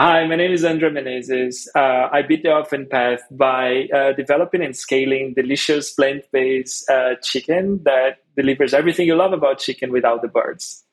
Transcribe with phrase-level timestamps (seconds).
[0.00, 1.66] Hi, my name is Andre Menezes.
[1.74, 7.82] Uh, I beat the often path by uh, developing and scaling delicious plant-based uh, chicken
[7.82, 10.84] that delivers everything you love about chicken without the birds.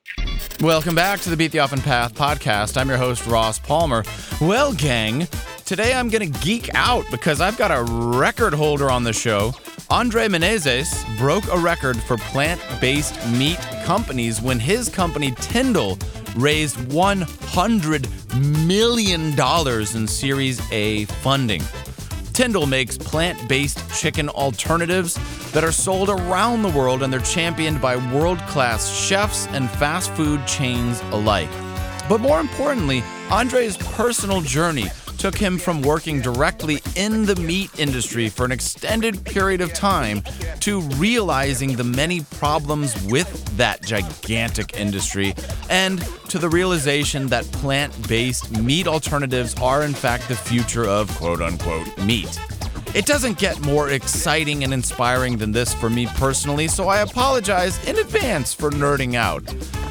[0.60, 2.78] Welcome back to the Beat the Often Path podcast.
[2.78, 4.04] I'm your host, Ross Palmer.
[4.42, 5.28] Well, gang,
[5.66, 9.54] today I'm going to geek out because I've got a record holder on the show.
[9.92, 16.78] Andre Menezes broke a record for plant based meat companies when his company TiNDLE raised
[16.78, 19.34] $100 million
[19.96, 21.62] in Series A funding.
[22.34, 25.18] TiNDLE makes plant based chicken alternatives
[25.52, 30.12] that are sold around the world and they're championed by world class chefs and fast
[30.16, 31.50] food chains alike.
[32.10, 34.88] But more importantly, Andre's personal journey
[35.18, 40.22] took him from working directly in the meat industry for an extended period of time
[40.60, 45.34] to realizing the many problems with that gigantic industry
[45.70, 51.10] and to the realization that plant based meat alternatives are, in fact, the future of
[51.18, 52.40] quote unquote meat.
[52.96, 57.86] It doesn't get more exciting and inspiring than this for me personally, so I apologize
[57.90, 59.44] in advance for nerding out.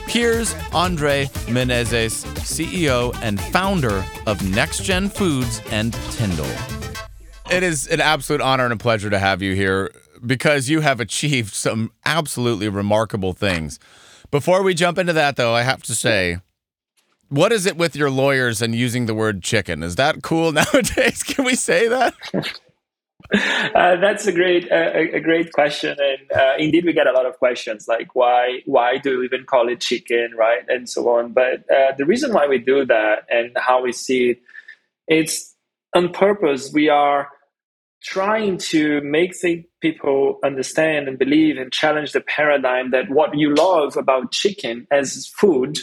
[0.08, 7.04] Here's Andre Menezes, CEO and founder of NextGen Foods and TiNDLE.
[7.52, 9.90] It is an absolute honor and a pleasure to have you here
[10.24, 13.78] because you have achieved some absolutely remarkable things.
[14.30, 16.38] Before we jump into that, though, I have to say,
[17.28, 19.82] what is it with your lawyers and using the word chicken?
[19.82, 21.22] Is that cool nowadays?
[21.22, 22.14] Can we say that?
[23.74, 27.26] Uh, that's a great uh, a great question, and uh, indeed we get a lot
[27.26, 31.32] of questions like why why do we even call it chicken, right, and so on.
[31.32, 34.38] But uh, the reason why we do that and how we see it,
[35.08, 35.56] it's
[35.92, 36.70] on purpose.
[36.72, 37.28] We are
[38.04, 39.34] trying to make
[39.80, 45.26] people understand and believe and challenge the paradigm that what you love about chicken as
[45.26, 45.78] food,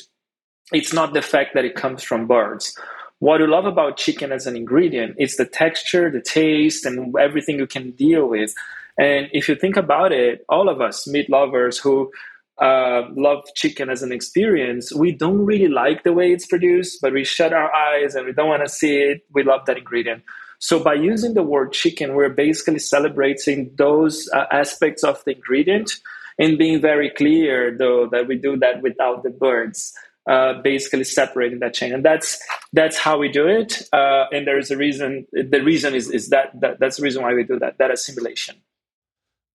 [0.72, 2.74] it's not the fact that it comes from birds
[3.22, 7.60] what I love about chicken as an ingredient is the texture, the taste, and everything
[7.60, 8.52] you can deal with.
[8.98, 12.12] And if you think about it, all of us meat lovers who
[12.58, 17.14] uh, love chicken as an experience, we don't really like the way it's produced, but
[17.14, 19.24] we shut our eyes and we don't want to see it.
[19.32, 20.24] We love that ingredient.
[20.58, 25.92] So by using the word chicken, we're basically celebrating those uh, aspects of the ingredient
[26.40, 29.94] and being very clear, though, that we do that without the birds
[30.30, 31.94] uh, basically separating that chain.
[31.94, 32.40] And that's
[32.74, 33.82] that's how we do it.
[33.92, 37.22] Uh, and there is a reason the reason is is that, that that's the reason
[37.22, 38.56] why we do that that assimilation.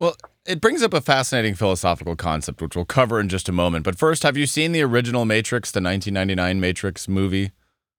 [0.01, 3.85] Well it brings up a fascinating philosophical concept which we'll cover in just a moment.
[3.85, 7.53] But first have you seen the original matrix the 1999 matrix movie?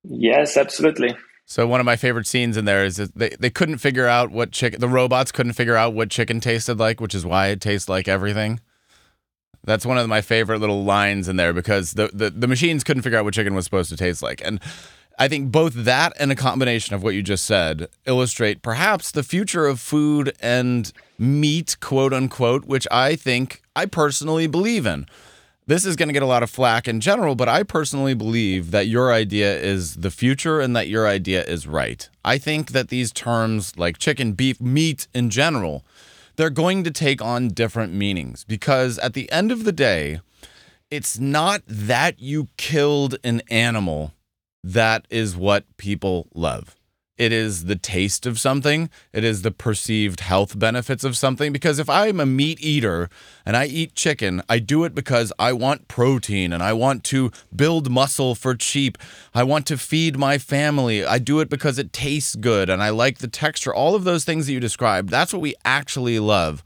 [0.03, 1.16] Yes absolutely.
[1.49, 4.31] So one of my favorite scenes in there is that they, they couldn't figure out
[4.31, 7.61] what chicken the robots couldn't figure out what chicken tasted like which is why it
[7.61, 8.59] tastes like everything
[9.67, 13.03] that's one of my favorite little lines in there because the, the, the machines couldn't
[13.03, 14.41] figure out what chicken was supposed to taste like.
[14.44, 14.61] And
[15.19, 19.23] I think both that and a combination of what you just said illustrate perhaps the
[19.23, 25.05] future of food and meat, quote unquote, which I think I personally believe in.
[25.66, 28.72] This is going to get a lot of flack in general, but I personally believe
[28.72, 32.07] that your idea is the future and that your idea is right.
[32.23, 35.84] I think that these terms like chicken, beef, meat in general
[36.37, 40.21] they're going to take on different meanings because at the end of the day,
[40.89, 44.13] it's not that you killed an animal
[44.63, 46.76] that is what people love.
[47.17, 48.89] It is the taste of something.
[49.11, 51.51] It is the perceived health benefits of something.
[51.51, 53.09] Because if I'm a meat eater
[53.45, 57.31] and I eat chicken, I do it because I want protein and I want to
[57.55, 58.97] build muscle for cheap.
[59.33, 61.03] I want to feed my family.
[61.03, 63.73] I do it because it tastes good and I like the texture.
[63.73, 66.63] All of those things that you described, that's what we actually love.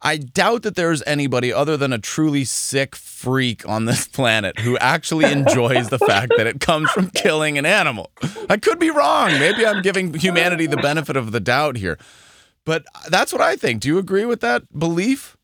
[0.00, 4.78] I doubt that there's anybody other than a truly sick freak on this planet who
[4.78, 8.10] actually enjoys the fact that it comes from killing an animal.
[8.48, 9.32] I could be wrong.
[9.32, 11.98] Maybe I'm giving humanity the benefit of the doubt here.
[12.64, 13.80] But that's what I think.
[13.80, 15.36] Do you agree with that belief?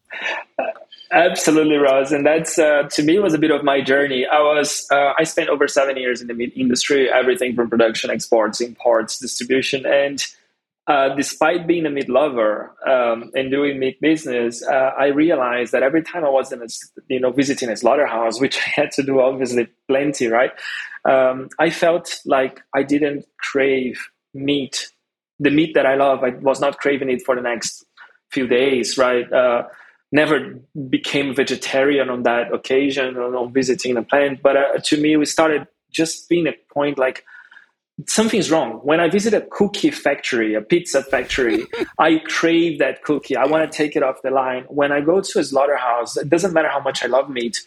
[1.11, 4.27] Absolutely, Ross, and that's uh, to me was a bit of my journey.
[4.27, 8.11] I was uh, I spent over seven years in the meat industry, everything from production,
[8.11, 10.25] exports, imports, distribution, and
[10.87, 15.83] uh, despite being a meat lover um, and doing meat business, uh, I realized that
[15.83, 16.67] every time I was in a,
[17.09, 20.53] you know, visiting a slaughterhouse, which I had to do obviously plenty, right?
[21.05, 23.99] Um, I felt like I didn't crave
[24.35, 24.91] meat,
[25.39, 26.23] the meat that I love.
[26.23, 27.85] I was not craving it for the next
[28.31, 29.31] few days, right?
[29.33, 29.65] Uh,
[30.13, 35.25] never became vegetarian on that occasion on visiting a plant, but uh, to me, we
[35.25, 37.25] started just being a point like
[38.07, 38.81] something's wrong.
[38.83, 41.65] When I visit a cookie factory, a pizza factory,
[41.99, 43.37] I crave that cookie.
[43.37, 44.65] I want to take it off the line.
[44.69, 47.61] When I go to a slaughterhouse, it doesn't matter how much I love meat.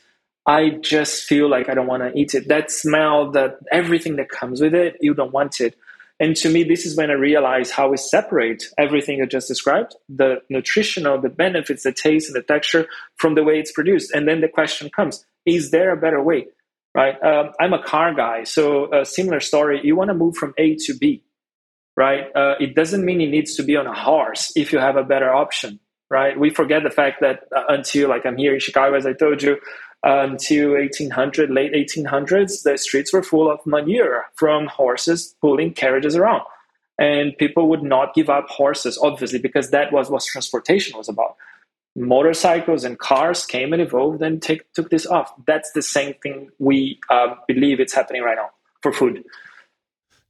[0.45, 2.47] I just feel like I don't want to eat it.
[2.47, 5.75] That smell, that everything that comes with it, you don't want it.
[6.19, 9.95] And to me, this is when I realize how we separate everything I just described
[10.09, 12.87] the nutritional, the benefits, the taste, and the texture
[13.17, 14.11] from the way it's produced.
[14.13, 16.47] And then the question comes is there a better way?
[16.95, 17.21] Right?
[17.23, 18.43] Um, I'm a car guy.
[18.43, 21.23] So, a similar story you want to move from A to B,
[21.95, 22.25] right?
[22.35, 25.03] Uh, it doesn't mean it needs to be on a horse if you have a
[25.03, 25.79] better option,
[26.09, 26.39] right?
[26.39, 29.43] We forget the fact that uh, until, like, I'm here in Chicago, as I told
[29.43, 29.57] you,
[30.03, 36.43] until 1800 late 1800s the streets were full of manure from horses pulling carriages around
[36.99, 41.35] and people would not give up horses obviously because that was what transportation was about
[41.97, 46.49] motorcycles and cars came and evolved and take, took this off that's the same thing
[46.59, 48.49] we uh, believe it's happening right now
[48.81, 49.23] for food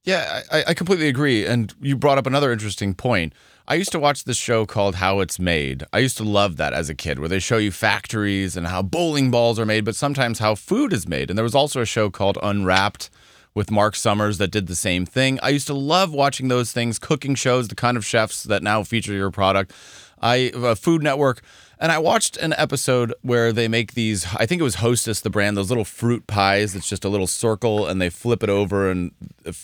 [0.03, 3.33] yeah I, I completely agree and you brought up another interesting point
[3.69, 5.83] I used to watch this show called How It's Made.
[5.91, 8.81] I used to love that as a kid, where they show you factories and how
[8.81, 11.29] bowling balls are made, but sometimes how food is made.
[11.29, 13.09] And there was also a show called Unwrapped
[13.53, 15.37] with Mark Summers that did the same thing.
[15.43, 18.83] I used to love watching those things, cooking shows, the kind of chefs that now
[18.83, 19.73] feature your product.
[20.21, 21.41] I a Food Network
[21.79, 25.29] and I watched an episode where they make these, I think it was Hostess, the
[25.29, 26.75] brand, those little fruit pies.
[26.75, 29.11] It's just a little circle and they flip it over and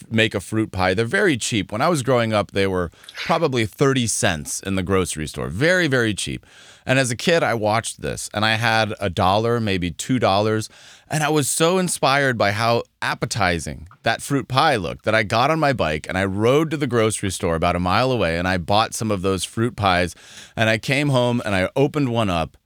[0.08, 0.94] make a fruit pie.
[0.94, 1.72] They're very cheap.
[1.72, 5.48] When I was growing up, they were probably 30 cents in the grocery store.
[5.48, 6.46] Very, very cheap.
[6.86, 10.68] And as a kid, I watched this and I had a dollar, maybe $2.
[11.10, 15.50] And I was so inspired by how appetizing that fruit pie looked that I got
[15.50, 18.46] on my bike and I rode to the grocery store about a mile away and
[18.46, 20.14] I bought some of those fruit pies.
[20.56, 22.56] And I came home and I opened one up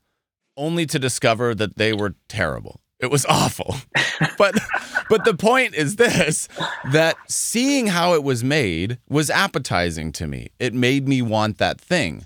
[0.55, 2.81] only to discover that they were terrible.
[2.99, 3.75] It was awful.
[4.37, 4.55] but
[5.09, 6.47] but the point is this
[6.91, 10.49] that seeing how it was made was appetizing to me.
[10.59, 12.25] It made me want that thing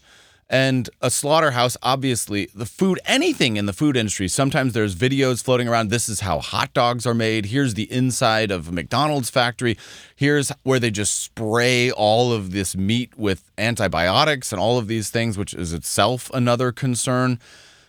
[0.53, 5.67] and a slaughterhouse obviously the food anything in the food industry sometimes there's videos floating
[5.67, 9.75] around this is how hot dogs are made here's the inside of a mcdonald's factory
[10.15, 15.09] here's where they just spray all of this meat with antibiotics and all of these
[15.09, 17.39] things which is itself another concern.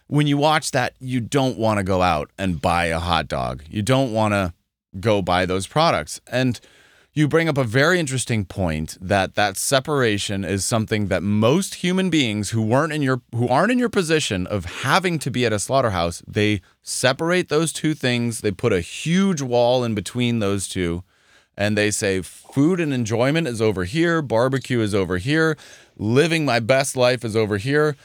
[0.07, 3.63] When you watch that you don't want to go out and buy a hot dog.
[3.69, 4.53] You don't want to
[5.01, 6.21] go buy those products.
[6.31, 6.61] And
[7.17, 12.11] you bring up a very interesting point that that separation is something that most human
[12.11, 15.53] beings who weren't in your who aren't in your position of having to be at
[15.53, 20.69] a slaughterhouse they separate those two things they put a huge wall in between those
[20.69, 21.05] two
[21.57, 25.57] and they say food and enjoyment is over here barbecue is over here
[25.97, 27.97] living my best life is over here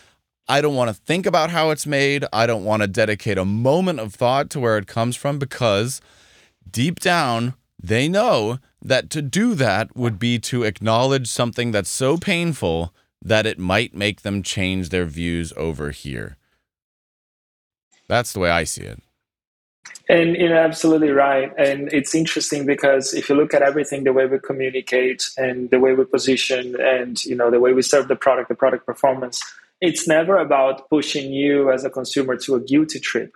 [0.51, 2.25] I don't want to think about how it's made.
[2.33, 6.01] I don't want to dedicate a moment of thought to where it comes from because
[6.71, 12.17] deep down, they know that to do that would be to acknowledge something that's so
[12.17, 16.37] painful that it might make them change their views over here.
[18.07, 19.01] That's the way I see it.
[20.07, 21.51] And you're absolutely right.
[21.57, 25.79] And it's interesting because if you look at everything, the way we communicate and the
[25.79, 29.41] way we position and you know the way we serve the product, the product performance,
[29.81, 33.33] it's never about pushing you as a consumer to a guilty trip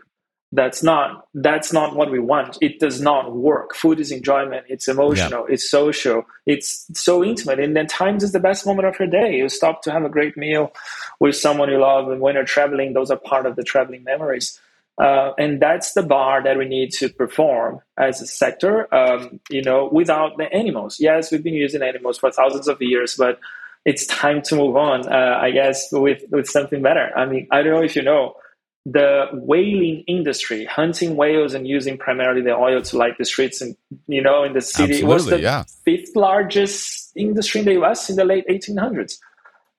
[0.53, 2.59] that's not that's not what we want.
[2.61, 3.75] It does not work.
[3.75, 4.65] Food is enjoyment.
[4.69, 5.45] It's emotional.
[5.47, 5.53] Yeah.
[5.55, 6.25] it's social.
[6.45, 7.59] It's so intimate.
[7.59, 9.35] And then times is the best moment of your day.
[9.35, 10.71] You stop to have a great meal
[11.19, 12.07] with someone you love.
[12.09, 14.59] And when you're traveling those are part of the traveling memories.
[14.99, 19.63] Uh, and that's the bar that we need to perform as a sector um, you
[19.63, 20.99] know without the animals.
[20.99, 23.39] Yes we've been using animals for thousands of years but
[23.85, 27.11] it's time to move on uh, i guess with with something better.
[27.17, 28.35] I mean i don't know if you know
[28.85, 33.75] the whaling industry, hunting whales and using primarily the oil to light the streets and
[34.07, 35.63] you know in the city Absolutely, was the yeah.
[35.85, 39.13] fifth largest industry in the US in the late 1800s.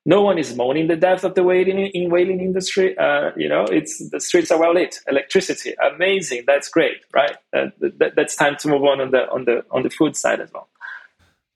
[0.06, 2.96] No one is moaning the death of the whaling in whaling industry.
[2.96, 6.44] Uh, you know, it's the streets are well lit, electricity, amazing.
[6.46, 7.36] That's great, right?
[7.56, 10.40] Uh, that, that's time to move on on the on the on the food side
[10.40, 10.68] as well.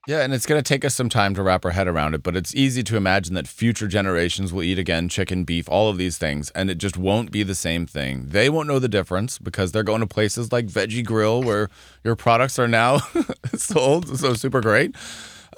[0.09, 2.23] Yeah, and it's going to take us some time to wrap our head around it,
[2.23, 5.99] but it's easy to imagine that future generations will eat again chicken, beef, all of
[5.99, 8.25] these things, and it just won't be the same thing.
[8.29, 11.69] They won't know the difference because they're going to places like Veggie Grill where
[12.05, 13.01] your products are now
[13.55, 14.97] sold, so super great.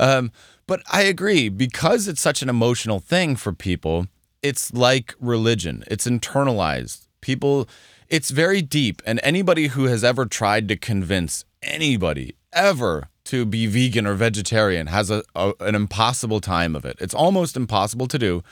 [0.00, 0.32] Um,
[0.66, 4.08] but I agree, because it's such an emotional thing for people,
[4.42, 7.06] it's like religion, it's internalized.
[7.20, 7.68] People,
[8.08, 13.66] it's very deep, and anybody who has ever tried to convince anybody ever to be
[13.66, 16.96] vegan or vegetarian has a, a, an impossible time of it.
[17.00, 18.42] It's almost impossible to do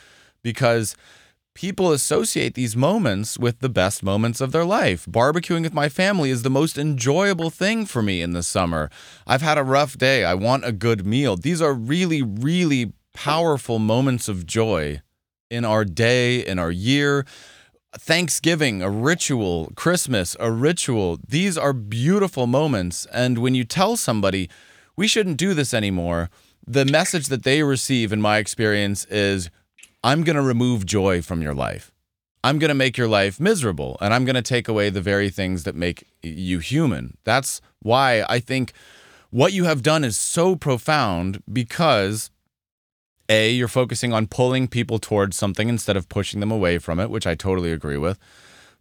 [0.41, 0.95] because
[1.53, 5.05] people associate these moments with the best moments of their life.
[5.05, 8.89] Barbecuing with my family is the most enjoyable thing for me in the summer.
[9.27, 10.23] I've had a rough day.
[10.23, 11.35] I want a good meal.
[11.35, 15.01] These are really, really powerful moments of joy
[15.49, 17.25] in our day, in our year.
[17.97, 21.19] Thanksgiving, a ritual, Christmas, a ritual.
[21.27, 23.07] These are beautiful moments.
[23.11, 24.49] And when you tell somebody,
[24.95, 26.29] we shouldn't do this anymore,
[26.65, 29.49] the message that they receive, in my experience, is
[30.03, 31.91] I'm going to remove joy from your life.
[32.43, 35.29] I'm going to make your life miserable and I'm going to take away the very
[35.29, 37.17] things that make you human.
[37.25, 38.71] That's why I think
[39.29, 42.31] what you have done is so profound because
[43.29, 47.09] A, you're focusing on pulling people towards something instead of pushing them away from it,
[47.09, 48.19] which I totally agree with.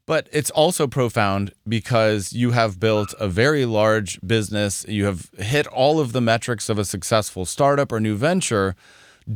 [0.07, 4.87] But it's also profound because you have built a very large business.
[4.89, 8.75] You have hit all of the metrics of a successful startup or new venture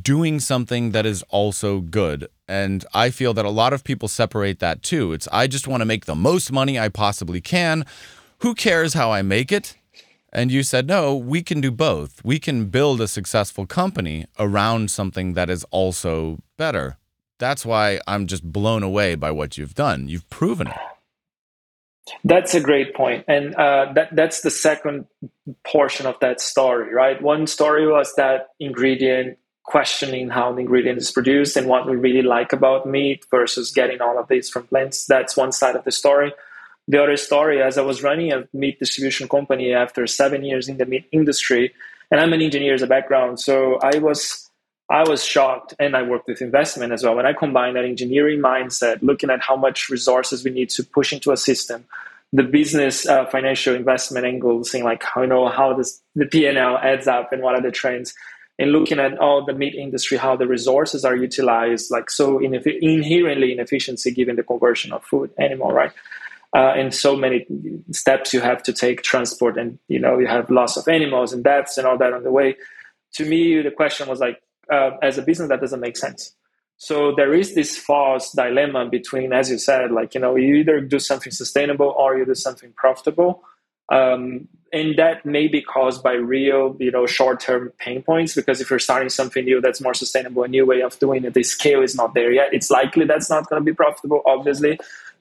[0.01, 2.27] doing something that is also good.
[2.49, 5.13] And I feel that a lot of people separate that too.
[5.13, 7.85] It's I just want to make the most money I possibly can.
[8.39, 9.77] Who cares how I make it?
[10.33, 12.25] And you said, no, we can do both.
[12.25, 16.97] We can build a successful company around something that is also better.
[17.39, 20.09] That's why I'm just blown away by what you've done.
[20.09, 20.77] You've proven it.
[22.25, 25.07] That's a great point, and uh, that that's the second
[25.65, 27.21] portion of that story, right?
[27.23, 32.23] One story was that ingredient questioning how the ingredient is produced and what we really
[32.23, 35.07] like about meat versus getting all of these from plants.
[35.07, 36.33] That's one side of the story.
[36.89, 40.79] The other story, as I was running a meat distribution company after seven years in
[40.79, 41.73] the meat industry,
[42.11, 44.51] and I'm an engineer as a background, so I was
[44.91, 47.15] I was shocked, and I worked with investment as well.
[47.17, 51.13] When I combined that engineering mindset, looking at how much resources we need to push
[51.13, 51.85] into a system,
[52.33, 56.47] the business uh, financial investment angle, seeing like how you know how this the P
[56.47, 58.13] and L adds up and what are the trends
[58.59, 63.53] and looking at all the meat industry, how the resources are utilized, like so inherently
[63.53, 65.93] inefficiency given the conversion of food animal, right?
[66.55, 67.47] Uh, and so many
[67.93, 71.43] steps you have to take, transport, and you know you have loss of animals and
[71.43, 72.57] deaths and all that on the way.
[73.15, 76.35] To me, the question was like, uh, as a business, that doesn't make sense.
[76.77, 80.81] So there is this false dilemma between, as you said, like you know, you either
[80.81, 83.43] do something sustainable or you do something profitable.
[83.89, 88.35] Um, and that may be caused by real, you know, short-term pain points.
[88.35, 91.35] Because if you're starting something new that's more sustainable, a new way of doing it,
[91.35, 92.49] the scale is not there yet.
[92.53, 94.79] It's likely that's not going to be profitable, obviously.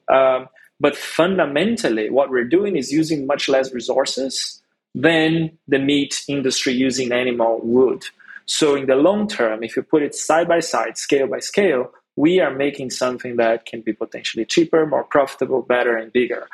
[0.08, 0.48] Um,
[0.82, 4.60] but fundamentally, what we're doing is using much less resources
[4.96, 8.02] than the meat industry using animal would.
[8.46, 11.92] So in the long term, if you put it side by side, scale by scale,
[12.16, 16.48] we are making something that can be potentially cheaper, more profitable, better, and bigger.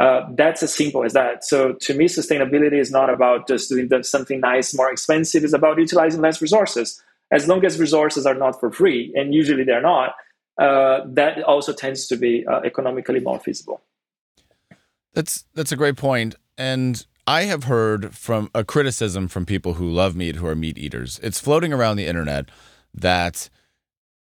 [0.00, 1.44] Uh, that's as simple as that.
[1.44, 5.44] So to me, sustainability is not about just doing something nice, more expensive.
[5.44, 7.02] It's about utilizing less resources.
[7.30, 10.14] As long as resources are not for free, and usually they're not,
[10.58, 13.82] uh, that also tends to be uh, economically more feasible.
[15.12, 19.88] That's that's a great point, and I have heard from a criticism from people who
[19.88, 21.20] love meat, who are meat eaters.
[21.22, 22.50] It's floating around the internet
[22.92, 23.48] that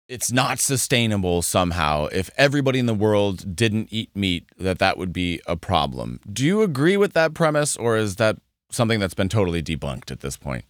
[0.09, 5.13] it's not sustainable somehow if everybody in the world didn't eat meat that that would
[5.13, 8.37] be a problem do you agree with that premise or is that
[8.71, 10.65] something that's been totally debunked at this point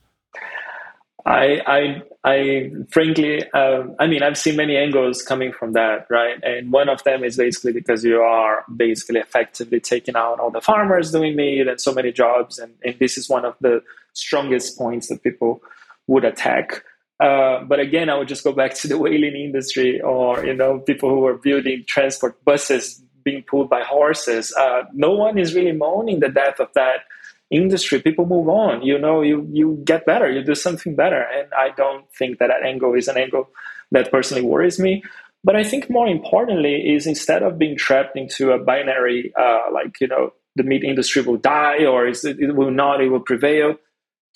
[1.25, 6.43] i i i frankly uh, i mean i've seen many angles coming from that right
[6.43, 10.61] and one of them is basically because you are basically effectively taking out all the
[10.61, 14.77] farmers doing meat and so many jobs and, and this is one of the strongest
[14.77, 15.63] points that people
[16.07, 16.85] would attack
[17.23, 20.81] uh, but again, I would just go back to the whaling industry or, you know,
[20.81, 24.53] people who were building transport buses being pulled by horses.
[24.59, 27.05] Uh, no one is really mourning the death of that
[27.53, 28.01] industry.
[28.01, 31.23] People move on, you know, you, you get better, you do something better.
[31.23, 33.49] And I don't think that that angle is an angle
[33.91, 35.03] that personally worries me.
[35.45, 40.01] But I think more importantly is instead of being trapped into a binary, uh, like,
[40.01, 42.19] you know, the meat industry will die or it
[42.55, 43.75] will not, it will prevail.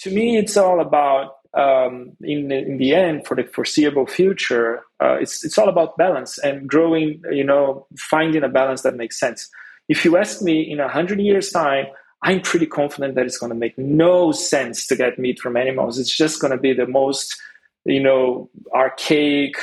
[0.00, 5.16] To me, it's all about um, in, in the end, for the foreseeable future, uh,
[5.20, 9.48] it's, it's all about balance and growing, you know, finding a balance that makes sense.
[9.88, 11.86] If you ask me in a hundred years' time,
[12.26, 15.98] I'm pretty confident that it's going to make no sense to get meat from animals.
[15.98, 17.36] It's just going to be the most,
[17.84, 19.54] you know, archaic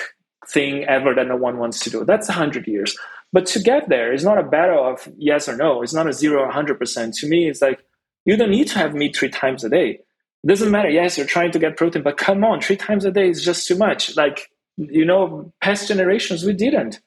[0.48, 2.06] thing ever that no one wants to do.
[2.06, 2.98] That's a hundred years.
[3.32, 5.82] But to get there is not a battle of yes or no.
[5.82, 7.14] It's not a zero or hundred percent.
[7.16, 7.84] To me, it's like
[8.26, 10.00] you don't need to have meat three times a day
[10.44, 10.90] it doesn't matter.
[10.90, 13.66] Yes, you're trying to get protein, but come on, three times a day is just
[13.66, 14.16] too much.
[14.18, 17.00] Like, you know, past generations, we didn't,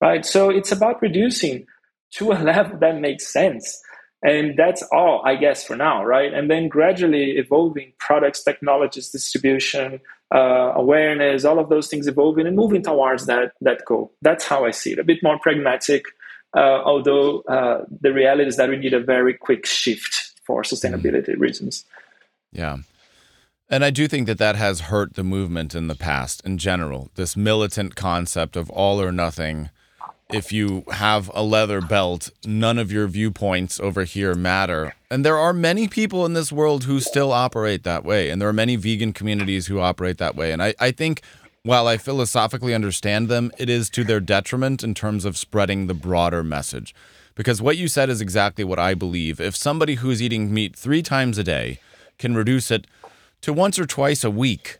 [0.00, 0.26] right?
[0.26, 1.66] So it's about reducing
[2.14, 3.80] to a level that makes sense.
[4.22, 6.32] And that's all, I guess, for now, right?
[6.32, 10.00] And then gradually evolving products, technologies, distribution,
[10.34, 14.12] uh, awareness, all of those things evolving and moving towards that that goal.
[14.20, 14.98] That's how I see it.
[14.98, 16.04] A bit more pragmatic,
[16.54, 21.34] uh, although uh, the reality is that we need a very quick shift for sustainability
[21.34, 21.40] mm.
[21.40, 21.84] reasons.
[22.52, 22.78] Yeah.
[23.70, 27.10] And I do think that that has hurt the movement in the past in general.
[27.14, 29.70] This militant concept of all or nothing.
[30.32, 34.94] If you have a leather belt, none of your viewpoints over here matter.
[35.10, 38.30] And there are many people in this world who still operate that way.
[38.30, 40.52] And there are many vegan communities who operate that way.
[40.52, 41.22] And I, I think
[41.62, 45.94] while I philosophically understand them, it is to their detriment in terms of spreading the
[45.94, 46.94] broader message.
[47.34, 49.40] Because what you said is exactly what I believe.
[49.40, 51.80] If somebody who's eating meat three times a day
[52.18, 52.86] can reduce it
[53.42, 54.78] to once or twice a week,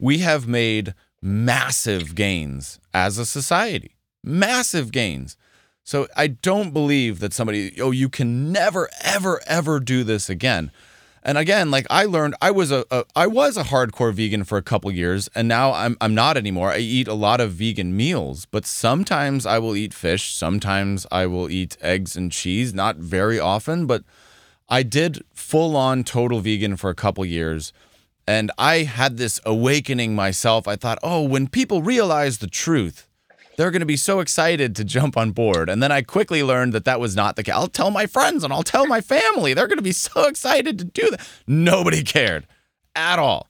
[0.00, 3.96] we have made massive gains as a society.
[4.22, 5.36] Massive gains.
[5.84, 10.70] So I don't believe that somebody, oh, you can never, ever, ever do this again.
[11.24, 14.58] And again, like I learned, I was a, a I was a hardcore vegan for
[14.58, 16.70] a couple years, and now I'm I'm not anymore.
[16.70, 21.26] I eat a lot of vegan meals, but sometimes I will eat fish, sometimes I
[21.26, 22.74] will eat eggs and cheese.
[22.74, 24.02] Not very often, but
[24.68, 27.72] I did full on total vegan for a couple years.
[28.26, 30.66] And I had this awakening myself.
[30.66, 33.08] I thought, oh, when people realize the truth,
[33.56, 35.68] they're going to be so excited to jump on board.
[35.68, 37.54] And then I quickly learned that that was not the case.
[37.54, 39.54] I'll tell my friends and I'll tell my family.
[39.54, 41.20] They're going to be so excited to do that.
[41.46, 42.46] Nobody cared
[42.94, 43.48] at all.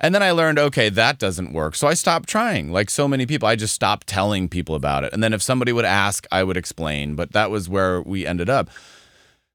[0.00, 1.76] And then I learned, okay, that doesn't work.
[1.76, 2.72] So I stopped trying.
[2.72, 5.12] Like so many people, I just stopped telling people about it.
[5.12, 7.14] And then if somebody would ask, I would explain.
[7.14, 8.68] But that was where we ended up.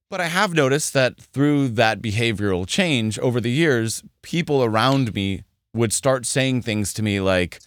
[0.10, 5.44] But I have noticed that through that behavioral change over the years, people around me
[5.74, 7.60] would start saying things to me like,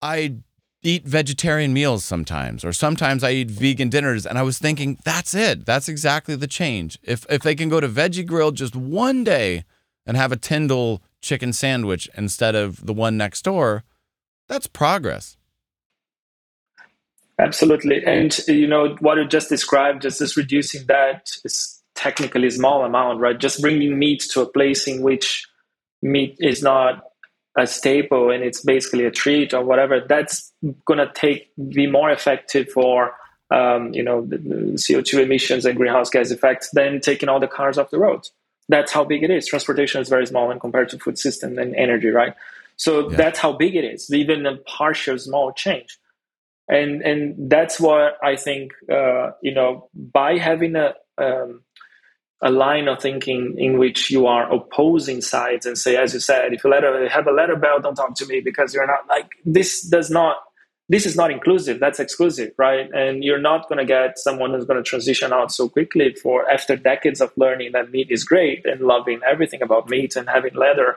[0.00, 0.36] I
[0.82, 4.26] eat vegetarian meals sometimes, or sometimes I eat vegan dinners.
[4.26, 5.66] And I was thinking, that's it.
[5.66, 6.98] That's exactly the change.
[7.02, 9.64] If, if they can go to Veggie Grill just one day
[10.06, 13.84] and have a TiNDLE chicken sandwich instead of the one next door,
[14.48, 15.36] that's progress.
[17.38, 18.04] Absolutely.
[18.04, 23.38] And, you know, what you just described, just reducing that is technically small amount, right?
[23.38, 25.46] Just bringing meat to a place in which
[26.02, 27.02] meat is not
[27.58, 30.00] a staple and it's basically a treat or whatever.
[30.00, 30.52] That's
[30.86, 33.14] gonna take be more effective for
[33.50, 37.48] um, you know the, the CO2 emissions and greenhouse gas effects than taking all the
[37.48, 38.28] cars off the road.
[38.68, 39.46] That's how big it is.
[39.46, 42.34] Transportation is very small when compared to food system and energy, right?
[42.76, 43.16] So yeah.
[43.16, 44.12] that's how big it is.
[44.12, 45.98] Even a partial small change
[46.70, 51.62] and and that's what I think uh, you know by having a um,
[52.42, 56.52] a line of thinking in which you are opposing sides and say, as you said,
[56.52, 59.06] if you let a, have a letter bell, don't talk to me because you're not
[59.08, 60.36] like this does not
[60.88, 61.78] this is not inclusive.
[61.78, 62.90] That's exclusive right?
[62.92, 66.50] And you're not going to get someone who's going to transition out so quickly for
[66.50, 70.54] after decades of learning that meat is great and loving everything about meat and having
[70.54, 70.96] leather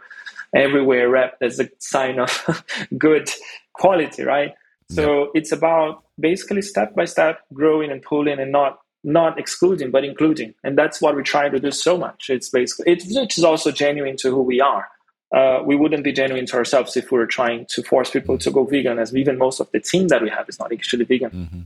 [0.55, 2.63] everywhere wrapped as a sign of
[2.97, 3.29] good
[3.73, 4.53] quality right?
[4.89, 10.03] So it's about basically step by step growing and pulling and not not excluding but
[10.03, 10.53] including.
[10.63, 12.29] And that's what we try to do so much.
[12.29, 14.87] It's basically it, which is also genuine to who we are.
[15.35, 18.51] Uh, we wouldn't be genuine to ourselves if we were trying to force people to
[18.51, 21.31] go vegan as even most of the team that we have is not actually vegan.
[21.31, 21.61] Mm-hmm.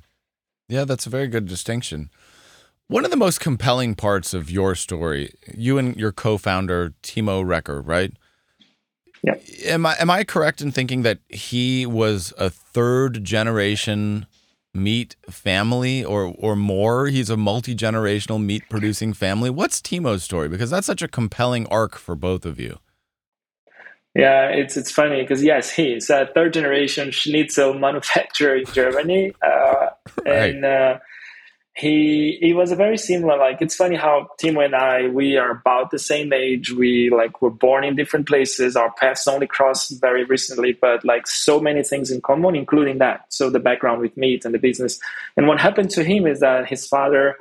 [0.69, 2.10] yeah that's a very good distinction.
[2.88, 7.82] One of the most compelling parts of your story you and your co-founder timo recker
[7.86, 8.13] right?
[9.23, 9.36] Yeah.
[9.65, 14.28] Am I am I correct in thinking that he was a third generation
[14.78, 17.08] meat family or or more.
[17.08, 19.50] He's a multi generational meat producing family.
[19.50, 20.48] What's Timo's story?
[20.48, 22.80] Because that's such a compelling arc for both of you.
[24.16, 29.90] Yeah, it's it's funny because yes, he's a third generation schnitzel manufacturer in Germany, uh,
[30.26, 30.56] right.
[30.56, 30.98] and uh,
[31.78, 35.52] he he was a very similar like it's funny how timo and i we are
[35.52, 36.72] about the same age.
[36.72, 38.76] We like were born in different places.
[38.76, 43.26] Our paths only crossed very recently but like so many things in common including that.
[43.30, 45.00] So the background with meat and the business.
[45.36, 47.38] And what happened to him is that his father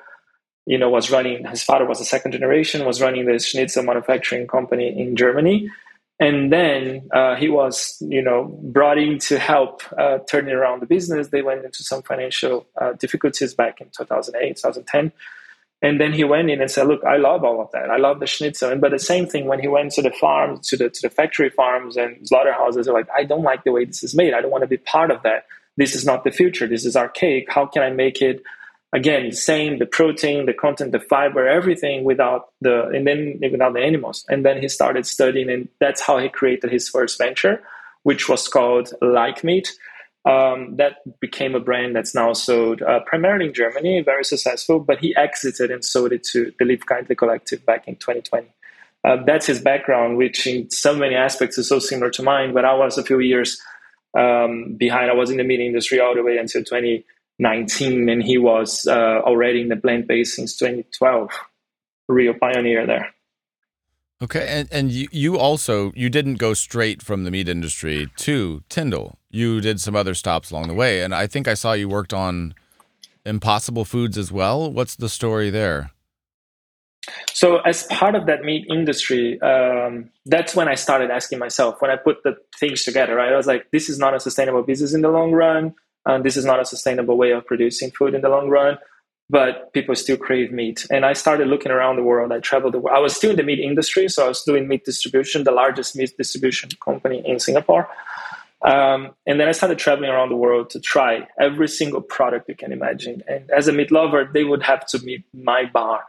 [0.66, 4.46] you know was running his father was a second generation was running this schnitzel manufacturing
[4.48, 5.70] company in germany
[6.18, 10.86] and then uh, he was you know brought in to help uh, turning around the
[10.86, 11.28] business.
[11.28, 15.12] They went into some financial uh, difficulties back in 2008 2010
[15.82, 17.90] and then he went in and said look i love all of that.
[17.90, 18.70] I love the schnitzel.
[18.70, 21.10] And but the same thing when he went to the farms to the to the
[21.10, 24.34] factory farms and slaughterhouses they're like i don't like the way this is made.
[24.34, 25.46] I don't want to be part of that.
[25.76, 26.66] This is not the future.
[26.66, 27.50] This is archaic.
[27.50, 28.42] How can i make it
[28.92, 33.80] again same the protein the content the fiber everything without the and then without the
[33.80, 34.24] animals.
[34.28, 37.62] And then he started studying and that's how he created his first venture
[38.02, 39.68] which was called LikeMeat.
[40.24, 44.98] Um, that became a brand that's now sold uh, primarily in germany very successful but
[44.98, 48.48] he exited and sold it to the live kindly collective back in 2020
[49.04, 52.64] uh, that's his background which in so many aspects is so similar to mine but
[52.64, 53.62] i was a few years
[54.16, 55.10] um, behind.
[55.10, 57.04] I was in the meat industry all the way until 20
[57.38, 61.30] 19 and he was uh, already in the plant base since 2012
[62.08, 63.14] real pioneer there
[64.22, 68.62] okay and, and you, you also you didn't go straight from the meat industry to
[68.70, 71.88] TiNDLE you did some other stops along the way and i think i saw you
[71.88, 72.54] worked on
[73.26, 74.70] Impossible Foods as well.
[74.70, 75.90] What's the story there?
[77.32, 81.90] So, as part of that meat industry, um, that's when I started asking myself, when
[81.90, 83.32] I put the things together, right?
[83.32, 85.74] I was like, this is not a sustainable business in the long run.
[86.06, 88.78] Uh, this is not a sustainable way of producing food in the long run.
[89.28, 90.86] But people still crave meat.
[90.88, 92.30] And I started looking around the world.
[92.30, 92.96] I traveled the world.
[92.96, 94.08] I was still in the meat industry.
[94.08, 97.88] So, I was doing meat distribution, the largest meat distribution company in Singapore.
[98.62, 102.54] Um, and then I started traveling around the world to try every single product you
[102.54, 103.24] can imagine.
[103.26, 106.04] And as a meat lover, they would have to meet my bar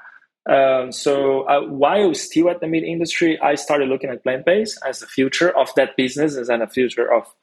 [0.47, 4.79] um, so uh, while still at the meat industry, I started looking at plant based
[4.85, 7.33] as the future of that business and the future of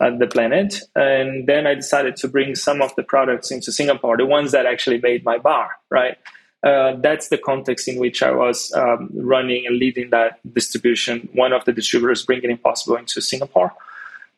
[0.00, 0.80] uh, the planet.
[0.96, 4.66] And then I decided to bring some of the products into Singapore, the ones that
[4.66, 6.16] actually made my bar, right?
[6.62, 11.28] Uh, that's the context in which I was um, running and leading that distribution.
[11.32, 13.72] One of the distributors bringing Impossible into Singapore,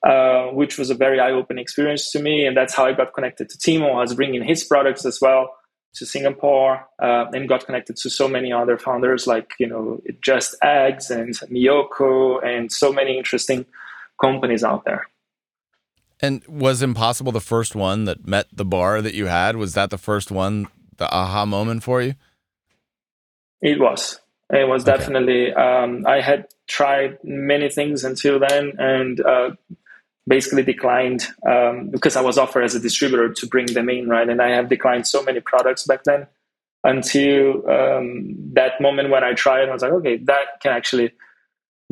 [0.04, 3.48] uh, which was a very eye-opening experience to me, and that's how I got connected
[3.50, 3.92] to Timo.
[3.94, 5.56] I was bringing his products as well
[5.94, 10.56] to Singapore uh, and got connected to so many other founders like you know Just
[10.62, 13.66] Eggs and Miyoko and so many interesting
[14.20, 15.06] companies out there.
[16.22, 19.56] And was Impossible the first one that met the bar that you had?
[19.56, 22.14] Was that the first one, the aha moment for you?
[23.60, 24.20] It was.
[24.50, 24.96] It was okay.
[24.96, 25.52] definitely.
[25.52, 29.50] Um, I had tried many things until then, and uh,
[30.28, 34.28] basically declined um, because I was offered as a distributor to bring them in, right?
[34.28, 36.26] And I have declined so many products back then
[36.84, 41.12] until um, that moment when I tried, I was like, okay, that can actually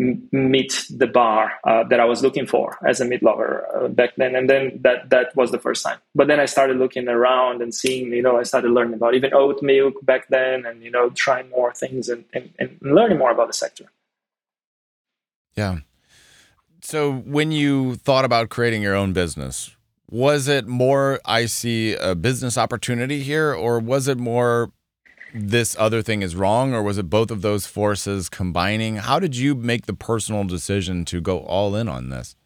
[0.00, 4.16] meet the bar uh, that I was looking for as a meat lover uh, back
[4.16, 4.34] then.
[4.34, 5.98] And then that that was the first time.
[6.14, 9.34] But then I started looking around and seeing, you know, I started learning about even
[9.34, 13.30] oat milk back then, and you know, trying more things and, and, and learning more
[13.30, 13.84] about the sector.
[15.56, 15.80] Yeah.
[16.82, 19.76] So, when you thought about creating your own business,
[20.10, 24.72] was it more, I see a business opportunity here, or was it more,
[25.34, 28.96] this other thing is wrong, or was it both of those forces combining?
[28.96, 32.36] How did you make the personal decision to go all in on this?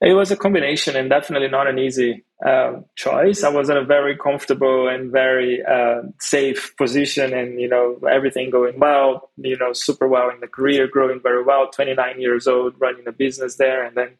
[0.00, 3.44] It was a combination and definitely not an easy uh, choice.
[3.44, 8.50] I was in a very comfortable and very uh, safe position, and you know everything
[8.50, 9.30] going well.
[9.36, 11.68] You know, super well in the career, growing very well.
[11.68, 14.10] Twenty nine years old, running a business there, and then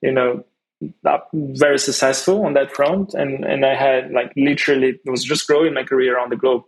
[0.00, 0.44] you know
[1.34, 3.12] very successful on that front.
[3.12, 6.62] And and I had like literally was just growing my career around the globe,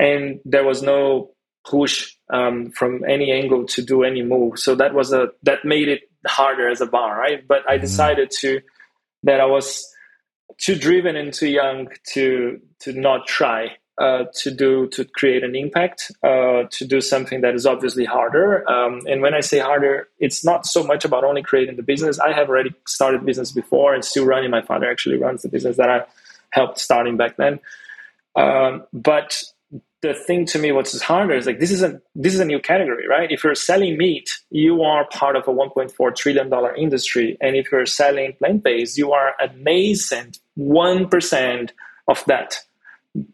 [0.00, 1.30] and there was no
[1.68, 4.58] push um, from any angle to do any move.
[4.58, 7.46] So that was a that made it harder as a bar, right?
[7.46, 7.82] But I mm-hmm.
[7.82, 8.60] decided to
[9.24, 9.86] that I was
[10.58, 15.54] too driven and too young to to not try uh, to do to create an
[15.54, 20.08] impact uh, to do something that is obviously harder um, and when i say harder
[20.18, 23.92] it's not so much about only creating the business i have already started business before
[23.92, 26.02] and still running my father actually runs the business that i
[26.50, 27.60] helped starting back then
[28.36, 29.42] um, but
[30.02, 32.58] the thing to me what's harder is like this is a this is a new
[32.58, 33.30] category right?
[33.30, 37.36] If you're selling meat you are part of a 1.4 trillion dollar industry.
[37.40, 41.70] And if you're selling plant-based you are a nascent 1%
[42.08, 42.58] of that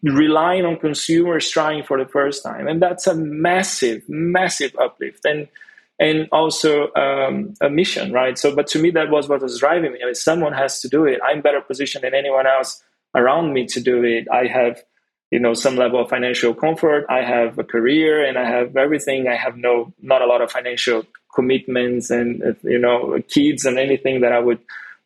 [0.03, 2.67] relying on consumers trying for the first time.
[2.67, 5.25] And that's a massive massive uplift.
[5.25, 5.49] And
[5.99, 8.37] and also um, a mission right?
[8.37, 10.01] So but to me that was what was driving me.
[10.03, 11.21] I mean, someone has to do it.
[11.25, 12.83] I'm better positioned than anyone else
[13.15, 14.27] around me to do it.
[14.33, 14.83] I have
[15.31, 19.29] you know some level of financial comfort i have a career and i have everything
[19.29, 24.21] i have no not a lot of financial commitments and you know kids and anything
[24.21, 24.61] that i would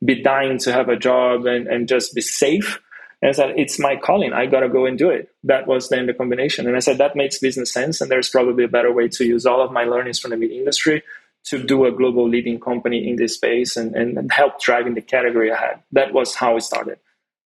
[0.05, 2.81] be dying to have a job and, and just be safe
[3.23, 4.33] and I said, it's my calling.
[4.33, 5.29] I got to go and do it.
[5.45, 6.67] That was then the combination.
[6.67, 8.01] And I said, that makes business sense.
[8.01, 10.53] And there's probably a better way to use all of my learnings from the meat
[10.53, 11.03] industry
[11.45, 15.51] to do a global leading company in this space and, and help driving the category
[15.51, 15.81] ahead.
[15.93, 16.99] That was how it started.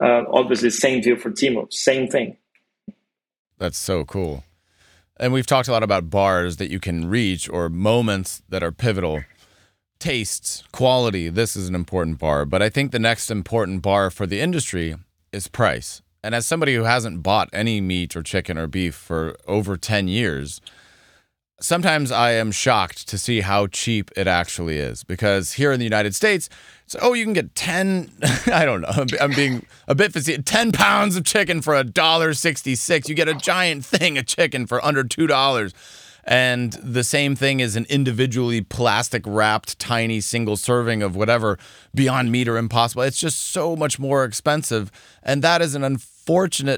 [0.03, 2.37] Uh, obviously, same view for Timo, same thing.
[3.59, 4.44] That's so cool.
[5.18, 8.71] And we've talked a lot about bars that you can reach or moments that are
[8.71, 9.25] pivotal.
[9.99, 12.44] Tastes, quality, this is an important bar.
[12.44, 14.94] But I think the next important bar for the industry
[15.33, 16.03] is price.
[16.23, 20.07] And as somebody who hasn't bought any meat or chicken or beef for over 10
[20.07, 20.61] years,
[21.61, 25.05] sometimes I am shocked to see how cheap it actually is.
[25.05, 26.49] Because here in the United States,
[26.87, 28.11] so, oh, you can get 10,
[28.47, 32.35] I don't know, I'm being a bit facetious, 10 pounds of chicken for a dollar
[32.35, 33.09] 66.
[33.09, 35.73] You get a giant thing of chicken for under $2.
[36.25, 41.59] And the same thing is an individually plastic wrapped tiny single serving of whatever
[41.94, 43.03] Beyond Meat or Impossible.
[43.03, 44.92] It's just so much more expensive.
[45.23, 46.18] And that is an unfortunate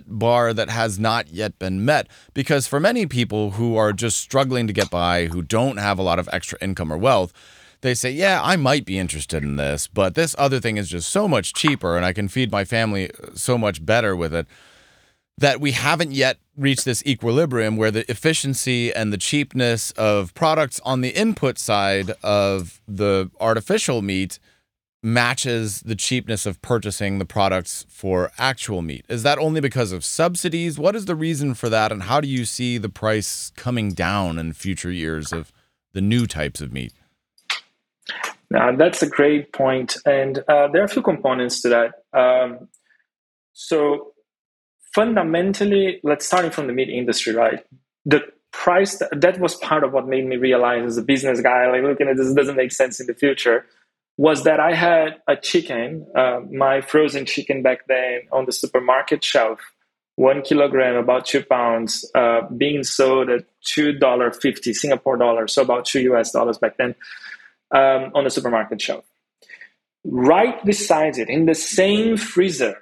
[0.06, 4.66] bar that has not yet been met because for many people who are just struggling
[4.66, 7.32] to get by, who don't have a lot of extra income or wealth,
[7.80, 11.08] they say, Yeah, I might be interested in this, but this other thing is just
[11.08, 14.46] so much cheaper and I can feed my family uh, so much better with it
[15.38, 20.78] that we haven't yet reached this equilibrium where the efficiency and the cheapness of products
[20.84, 24.38] on the input side of the artificial meat
[25.02, 29.04] matches the cheapness of purchasing the products for actual meat.
[29.08, 30.78] Is that only because of subsidies?
[30.78, 34.38] What is the reason for that and how do you see the price coming down
[34.38, 35.52] in future years of
[35.92, 36.92] the new types of meat?
[38.50, 39.96] Now, that's a great point.
[40.04, 42.18] And uh, there are a few components to that.
[42.18, 42.68] Um,
[43.52, 44.12] so,
[44.94, 47.64] fundamentally, let's start from the meat industry, right?
[48.04, 51.70] The price that, that was part of what made me realize as a business guy,
[51.70, 53.66] like looking at this doesn't make sense in the future,
[54.20, 59.24] was that I had a chicken, uh, my frozen chicken back then on the supermarket
[59.24, 59.59] shelf,
[60.16, 65.62] one kilogram, about two pounds, uh, being sold at two dollar fifty Singapore dollars, so
[65.62, 66.94] about two US dollars back then,
[67.70, 69.06] um, on the supermarket shelf.
[70.04, 72.78] Right beside it, in the same freezer,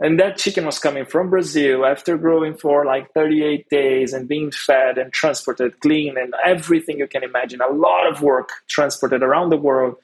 [0.00, 4.50] and that chicken was coming from Brazil after growing for like 38 days and being
[4.50, 7.62] fed and transported clean and everything you can imagine.
[7.62, 9.96] A lot of work transported around the world,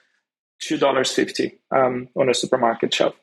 [0.68, 3.14] $2.50 um, on a supermarket shelf.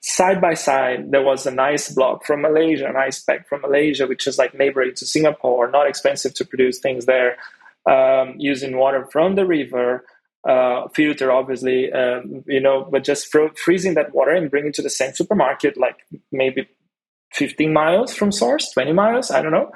[0.00, 4.06] Side by side, there was an ice block from Malaysia, an ice pack from Malaysia,
[4.06, 7.36] which is like neighboring to Singapore, not expensive to produce things there,
[7.86, 10.04] um, using water from the river
[10.46, 14.82] uh, filter, obviously, um, you know, but just freezing that water and bringing it to
[14.82, 15.96] the same supermarket, like
[16.30, 16.68] maybe
[17.32, 19.72] 15 miles from source, 20 miles, I don't know,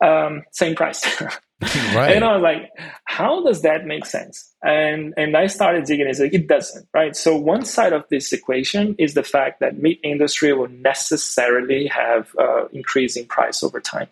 [0.00, 1.04] um, same price.
[1.60, 2.16] right.
[2.16, 2.70] And I was like,
[3.04, 4.50] how does that make sense?
[4.62, 6.06] And and I started digging.
[6.06, 7.14] It's like it doesn't, right?
[7.14, 12.34] So one side of this equation is the fact that meat industry will necessarily have
[12.38, 14.08] uh, increasing price over time.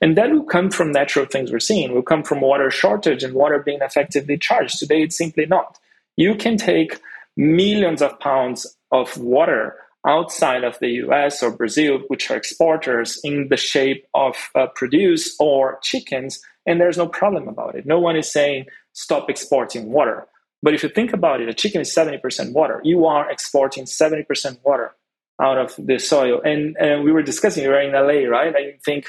[0.00, 1.94] And that will come from natural things we're seeing.
[1.94, 4.80] will come from water shortage and water being effectively charged.
[4.80, 5.78] Today, it's simply not.
[6.16, 7.00] You can take
[7.36, 13.48] millions of pounds of water outside of the US or Brazil, which are exporters in
[13.48, 17.86] the shape of uh, produce or chickens, and there's no problem about it.
[17.86, 20.26] No one is saying stop exporting water.
[20.62, 22.80] But if you think about it, a chicken is 70% water.
[22.84, 24.94] You are exporting 70% water
[25.40, 26.40] out of the soil.
[26.44, 28.54] And, and we were discussing, you're in LA, right?
[28.54, 29.06] I think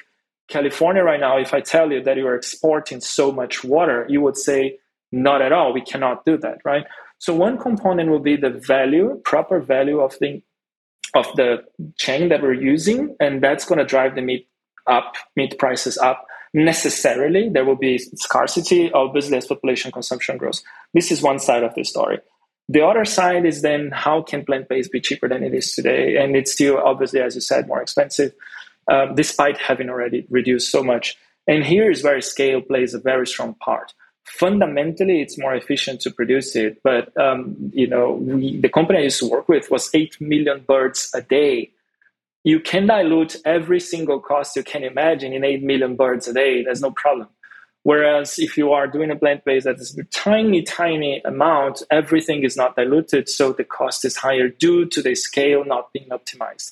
[0.47, 4.21] California right now, if I tell you that you are exporting so much water, you
[4.21, 4.79] would say,
[5.11, 5.73] not at all.
[5.73, 6.85] We cannot do that, right?
[7.19, 10.41] So one component will be the value, proper value of the
[11.13, 11.63] of the
[11.97, 14.47] chain that we're using, and that's going to drive the meat
[14.87, 16.25] up, meat prices up.
[16.53, 20.63] Necessarily, there will be scarcity, obviously, as population consumption grows.
[20.93, 22.19] This is one side of the story.
[22.69, 26.17] The other side is then how can plant based be cheaper than it is today?
[26.17, 28.33] And it's still, obviously, as you said, more expensive.
[28.91, 31.17] Um, despite having already reduced so much.
[31.47, 33.93] And here is where scale plays a very strong part.
[34.25, 39.03] Fundamentally, it's more efficient to produce it, but um, you know, we, the company I
[39.03, 41.71] used to work with was eight million birds a day.
[42.43, 46.63] You can dilute every single cost you can imagine in eight million birds a day.
[46.63, 47.29] There's no problem.
[47.83, 52.43] Whereas if you are doing a plant based that is a tiny, tiny amount, everything
[52.43, 56.71] is not diluted, so the cost is higher due to the scale not being optimized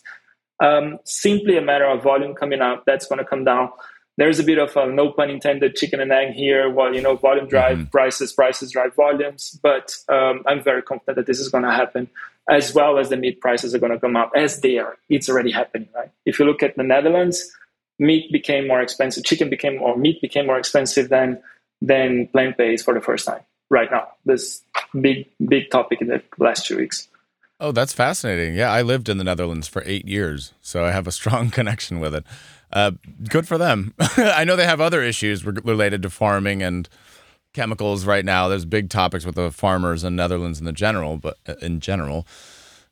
[0.61, 2.83] um, simply a matter of volume coming up.
[2.85, 3.71] That's going to come down.
[4.21, 6.69] There's a bit of a no pun intended chicken and egg here.
[6.69, 7.85] Well, you know, volume drive mm-hmm.
[7.85, 9.59] prices, prices drive volumes.
[9.63, 12.07] But um, I'm very confident that this is going to happen,
[12.47, 14.95] as well as the meat prices are going to come up as they are.
[15.09, 16.11] It's already happening, right?
[16.23, 17.51] If you look at the Netherlands,
[17.97, 19.23] meat became more expensive.
[19.23, 21.41] Chicken became or meat became more expensive than
[21.81, 24.07] than plant based for the first time right now.
[24.25, 24.61] This
[25.01, 27.07] big big topic in the last two weeks.
[27.59, 28.53] Oh, that's fascinating.
[28.53, 31.99] Yeah, I lived in the Netherlands for eight years, so I have a strong connection
[31.99, 32.23] with it.
[32.73, 32.91] Uh,
[33.29, 33.93] good for them.
[34.17, 36.87] I know they have other issues related to farming and
[37.53, 38.47] chemicals right now.
[38.47, 42.25] There's big topics with the farmers in Netherlands in the general, but uh, in general.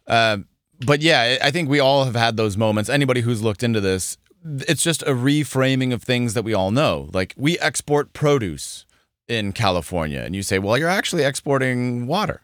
[0.07, 0.39] Uh,
[0.85, 2.89] but yeah, I think we all have had those moments.
[2.89, 7.09] Anybody who's looked into this, it's just a reframing of things that we all know.
[7.13, 8.85] Like we export produce
[9.27, 12.41] in California, and you say, well, you're actually exporting water.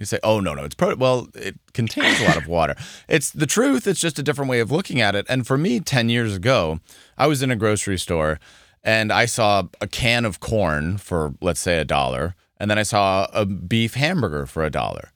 [0.00, 2.74] You say, "Oh no, no, it's pro." Well, it contains a lot of water.
[3.08, 3.86] It's the truth.
[3.86, 5.26] It's just a different way of looking at it.
[5.28, 6.80] And for me, ten years ago,
[7.18, 8.40] I was in a grocery store
[8.82, 12.82] and I saw a can of corn for let's say a dollar, and then I
[12.82, 15.12] saw a beef hamburger for a dollar.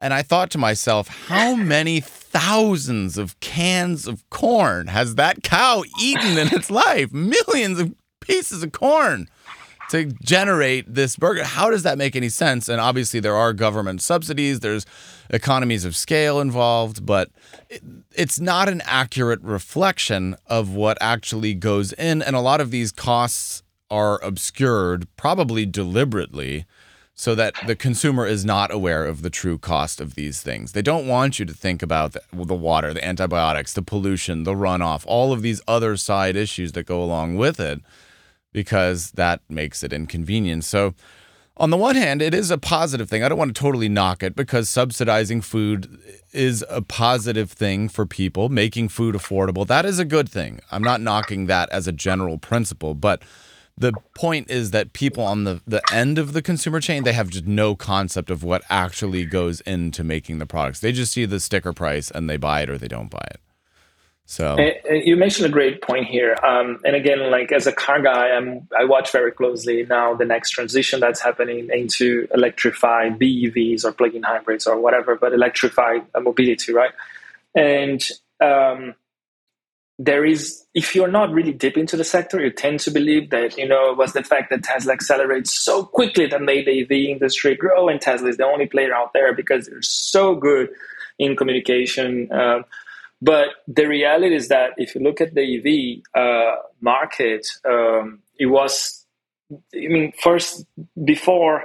[0.00, 5.84] And I thought to myself, how many thousands of cans of corn has that cow
[6.00, 7.12] eaten in its life?
[7.12, 9.28] Millions of pieces of corn
[9.90, 11.44] to generate this burger.
[11.44, 12.68] How does that make any sense?
[12.68, 14.86] And obviously, there are government subsidies, there's
[15.30, 17.30] economies of scale involved, but
[17.68, 17.82] it,
[18.14, 22.22] it's not an accurate reflection of what actually goes in.
[22.22, 26.66] And a lot of these costs are obscured, probably deliberately,
[27.14, 30.72] so that the consumer is not aware of the true cost of these things.
[30.72, 34.52] They don't want you to think about the, the, water, the antibiotics, the pollution, the
[34.52, 37.80] runoff, all of these other side issues that go along with it
[38.56, 40.64] because that makes it inconvenient.
[40.64, 40.94] So,
[41.58, 43.22] on the one hand, it is a positive thing.
[43.22, 46.00] I don't want to totally knock it because subsidizing food
[46.32, 49.66] is a positive thing for people, making food affordable.
[49.66, 50.60] That is a good thing.
[50.72, 53.20] I'm not knocking that as a general principle, but
[53.76, 57.28] the point is that people on the, the end of the consumer chain they have
[57.28, 61.38] just no concept of what actually goes into making the products they just see the
[61.38, 63.38] sticker price and they buy it or they don't buy it
[64.26, 64.56] so.
[64.90, 66.36] You mentioned a great point here.
[66.42, 70.24] Um, and again like as a car guy I'm, i watch very closely now the
[70.24, 76.72] next transition that's happening into electrified BEVs or plug-in hybrids or whatever but electrified mobility
[76.72, 76.90] right?
[77.54, 78.02] And
[78.40, 78.94] um,
[79.98, 83.56] there is if you're not really deep into the sector you tend to believe that
[83.56, 86.90] you know it was the fact that tesla accelerates so quickly that made the ev
[86.90, 90.68] industry grow and tesla is the only player out there because they're so good
[91.18, 92.62] in communication um,
[93.20, 98.46] but the reality is that if you look at the ev uh, market um, it
[98.46, 99.06] was
[99.74, 100.64] i mean first
[101.04, 101.64] before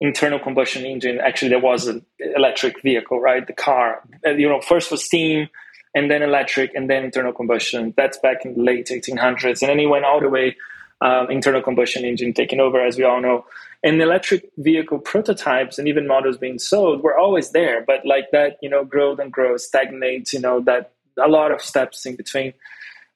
[0.00, 2.04] internal combustion engine actually there was an
[2.36, 5.48] electric vehicle right the car you know first was steam
[5.94, 7.92] and then electric, and then internal combustion.
[7.96, 9.60] That's back in the late 1800s.
[9.62, 10.56] And then he went all the way
[11.00, 13.44] um, internal combustion engine taking over, as we all know.
[13.84, 18.58] And electric vehicle prototypes and even models being sold were always there, but like that,
[18.62, 22.54] you know, growth and growth stagnates, you know, that a lot of steps in between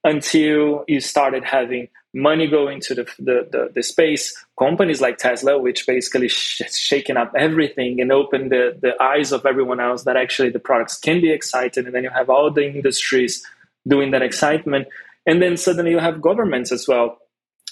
[0.03, 4.35] until you started having money going to the, the, the, the, space.
[4.59, 9.45] Companies like Tesla, which basically sh- shaken up everything and opened the, the eyes of
[9.45, 11.85] everyone else that actually the products can be excited.
[11.85, 13.45] And then you have all the industries
[13.87, 14.89] doing that excitement.
[15.27, 17.19] And then suddenly you have governments as well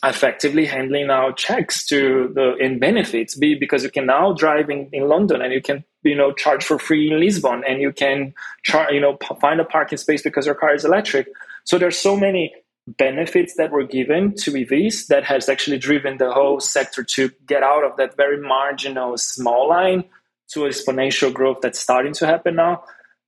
[0.09, 4.89] effectively handling now checks to the in benefits be because you can now drive in,
[4.93, 8.35] in london and you can you know charge for free in lisbon and you can
[8.63, 11.29] char- you know find a parking space because your car is electric
[11.65, 12.53] so there's so many
[12.87, 17.63] benefits that were given to EVs that has actually driven the whole sector to get
[17.63, 20.05] out of that very marginal small line
[20.49, 22.85] to exponential growth that's starting to happen now.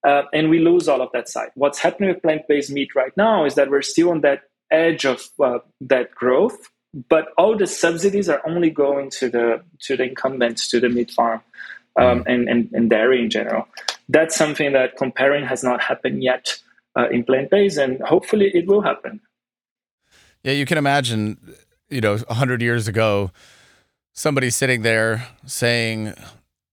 [0.06, 1.48] Uh, and we lose all of that side.
[1.54, 5.22] What's happening with plant-based meat right now is that we're still on that edge of
[5.42, 6.70] uh, that growth,
[7.09, 11.11] but all the subsidies are only going to the to the incumbents, to the meat
[11.11, 11.42] farm,
[11.96, 13.66] um, and, and, and dairy in general.
[14.09, 16.57] That's something that comparing has not happened yet
[16.96, 19.20] uh, in plant-based, and hopefully it will happen.
[20.44, 21.38] Yeah, you can imagine,
[21.88, 23.33] you know, 100 years ago,
[24.12, 26.14] somebody sitting there saying,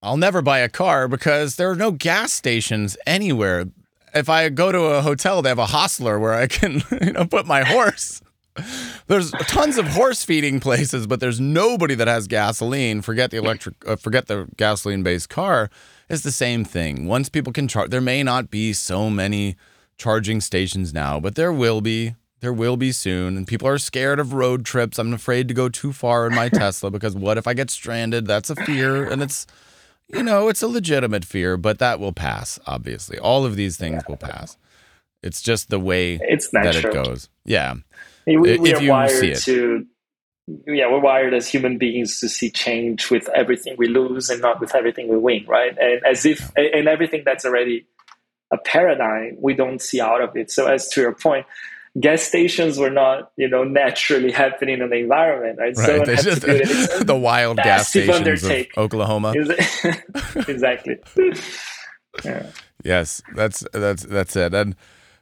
[0.01, 3.65] I'll never buy a car because there are no gas stations anywhere.
[4.13, 7.25] If I go to a hotel, they have a hostler where I can, you know,
[7.25, 8.21] put my horse.
[9.07, 13.01] There's tons of horse feeding places, but there's nobody that has gasoline.
[13.01, 15.69] Forget the electric, uh, forget the gasoline based car.
[16.09, 17.07] It's the same thing.
[17.07, 19.55] Once people can charge, there may not be so many
[19.97, 22.15] charging stations now, but there will be.
[22.41, 24.99] There will be soon, and people are scared of road trips.
[24.99, 28.27] I'm afraid to go too far in my Tesla because what if I get stranded?
[28.27, 29.47] That's a fear, and it's,
[30.13, 32.59] you know, it's a legitimate fear, but that will pass.
[32.65, 34.57] Obviously, all of these things will pass.
[35.21, 37.29] It's just the way it's that it goes.
[37.45, 37.75] Yeah,
[38.27, 39.85] we, we if are wired to.
[40.67, 44.59] Yeah, we're wired as human beings to see change with everything we lose and not
[44.59, 45.71] with everything we win, right?
[45.77, 47.87] And as if, and everything that's already
[48.51, 50.51] a paradigm, we don't see out of it.
[50.51, 51.45] So, as to your point,
[51.99, 55.75] gas stations were not, you know, naturally happening in the environment, right?
[55.75, 55.85] right.
[55.85, 57.07] Someone had to do it.
[57.07, 59.33] the wild gas stations of Oklahoma.
[60.47, 60.97] exactly.
[62.25, 62.47] yeah.
[62.83, 64.53] Yes, that's that's that's it.
[64.53, 64.75] And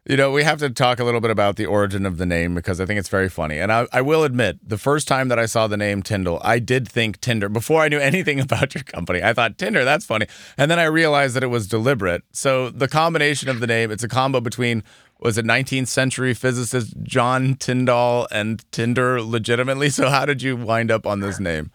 [0.07, 2.55] you know, we have to talk a little bit about the origin of the name
[2.55, 3.59] because I think it's very funny.
[3.59, 6.57] And I, I will admit, the first time that I saw the name TiNDLE, I
[6.57, 9.21] did think Tinder before I knew anything about your company.
[9.21, 10.25] I thought Tinder, that's funny.
[10.57, 12.23] And then I realized that it was deliberate.
[12.31, 14.83] So the combination of the name, it's a combo between
[15.21, 19.89] was it 19th century physicist John Tyndall and Tinder legitimately?
[19.89, 21.71] So how did you wind up on this name?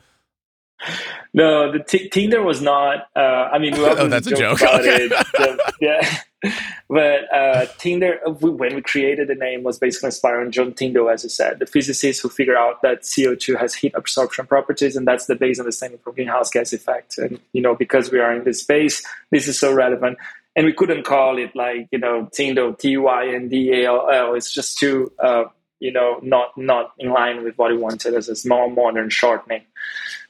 [1.32, 3.08] No, the t- Tinder was not.
[3.14, 4.62] Uh, I mean, we oh, that's a joke.
[4.62, 5.08] Okay.
[5.08, 6.52] The, yeah,
[6.88, 11.24] but uh, Tinder, when we created the name, was basically inspired on John Tyndall, as
[11.24, 15.26] you said, the physicist who figured out that CO2 has heat absorption properties, and that's
[15.26, 17.18] the base understanding for greenhouse gas effect.
[17.18, 20.18] And you know, because we are in this space, this is so relevant
[20.56, 24.10] and we couldn't call it like you know Tyndall T Y N D A L
[24.10, 24.34] L.
[24.34, 25.44] It's just too uh,
[25.78, 29.46] you know not not in line with what we wanted as a small modern short
[29.46, 29.62] name.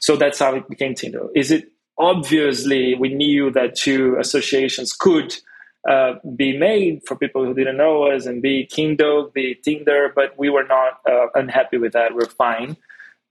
[0.00, 1.30] So that's how it became TiNDLE.
[1.34, 5.34] Is it obviously we knew that two associations could
[5.88, 10.36] uh, be made for people who didn't know us and be Kindle, be Tinder, but
[10.36, 12.14] we were not uh, unhappy with that.
[12.14, 12.76] We're fine.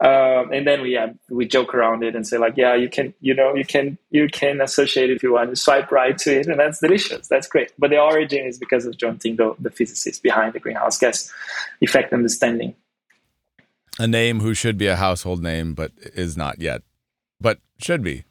[0.01, 3.13] Um, and then we yeah, we joke around it and say like, yeah, you can
[3.21, 6.47] you know you can you can associate if you want to swipe right to it,
[6.47, 7.27] and that's delicious.
[7.29, 7.71] That's great.
[7.79, 11.31] But the origin is because of John Tyndall, the physicist behind the greenhouse gas
[11.79, 12.75] effect understanding.
[13.97, 16.81] A name who should be a household name, but is not yet,
[17.39, 18.25] but should be.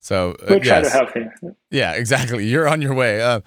[0.00, 0.86] So uh, we'll try yes.
[0.86, 1.56] to help him.
[1.70, 2.46] Yeah, exactly.
[2.46, 3.20] You're on your way.
[3.20, 3.40] Uh,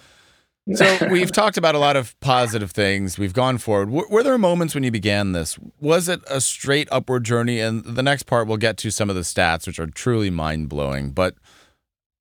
[0.76, 3.18] so we've talked about a lot of positive things.
[3.18, 3.86] We've gone forward.
[3.86, 5.58] W- were there moments when you began this?
[5.80, 7.60] Was it a straight upward journey?
[7.60, 10.70] And the next part, we'll get to some of the stats, which are truly mind
[10.70, 11.12] blowing.
[11.12, 11.36] But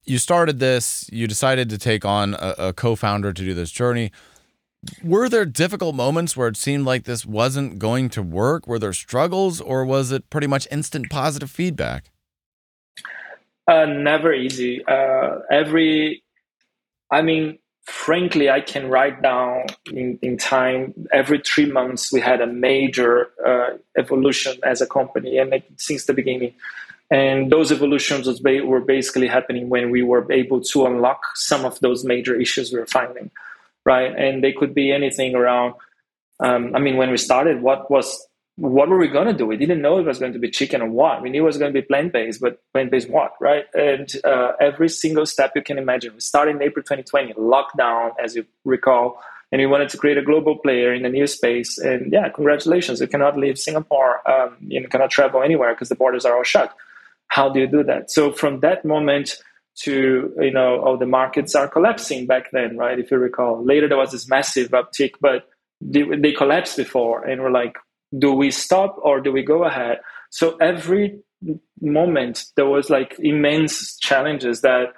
[0.04, 1.08] you started this.
[1.12, 4.10] You decided to take on a, a co-founder to do this journey.
[5.02, 8.66] Were there difficult moments where it seemed like this wasn't going to work?
[8.66, 12.10] Were there struggles, or was it pretty much instant positive feedback?
[13.66, 14.82] Uh, never easy.
[14.86, 16.22] Uh, every,
[17.10, 22.40] I mean, frankly, I can write down in, in time every three months we had
[22.40, 26.52] a major uh, evolution as a company, and since the beginning.
[27.10, 31.64] And those evolutions was ba- were basically happening when we were able to unlock some
[31.64, 33.30] of those major issues we were finding,
[33.86, 34.14] right?
[34.14, 35.74] And they could be anything around.
[36.40, 38.26] Um, I mean, when we started, what was
[38.58, 39.46] what were we going to do?
[39.46, 41.22] We didn't know it was going to be chicken or what.
[41.22, 43.66] We knew it was going to be plant based, but plant based what, right?
[43.72, 46.12] And uh, every single step you can imagine.
[46.12, 50.22] We started in April 2020, lockdown, as you recall, and we wanted to create a
[50.22, 51.78] global player in a new space.
[51.78, 53.00] And yeah, congratulations.
[53.00, 56.74] You cannot leave Singapore, um, you cannot travel anywhere because the borders are all shut.
[57.28, 58.10] How do you do that?
[58.10, 59.36] So from that moment,
[59.82, 63.86] to you know oh the markets are collapsing back then right if you recall later
[63.86, 65.48] there was this massive uptick but
[65.80, 67.76] they, they collapsed before and we're like
[68.16, 70.00] do we stop or do we go ahead?
[70.30, 71.20] So every
[71.80, 74.92] moment there was like immense challenges that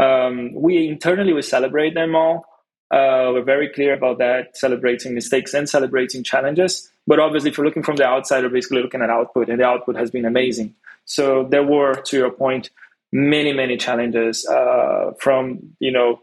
[0.00, 2.46] um, we internally we celebrate them all.
[2.90, 6.90] Uh, we're very clear about that celebrating mistakes and celebrating challenges.
[7.06, 9.64] But obviously if you're looking from the outside we're basically looking at output and the
[9.64, 10.74] output has been amazing.
[11.04, 12.70] So there were to your point
[13.12, 16.20] many many challenges uh, from you know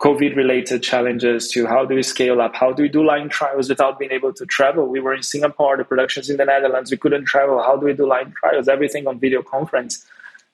[0.00, 2.54] COVID related challenges to how do we scale up?
[2.54, 4.86] How do we do line trials without being able to travel?
[4.86, 7.62] We were in Singapore, the production's in the Netherlands, we couldn't travel.
[7.62, 8.66] How do we do line trials?
[8.66, 10.04] Everything on video conference.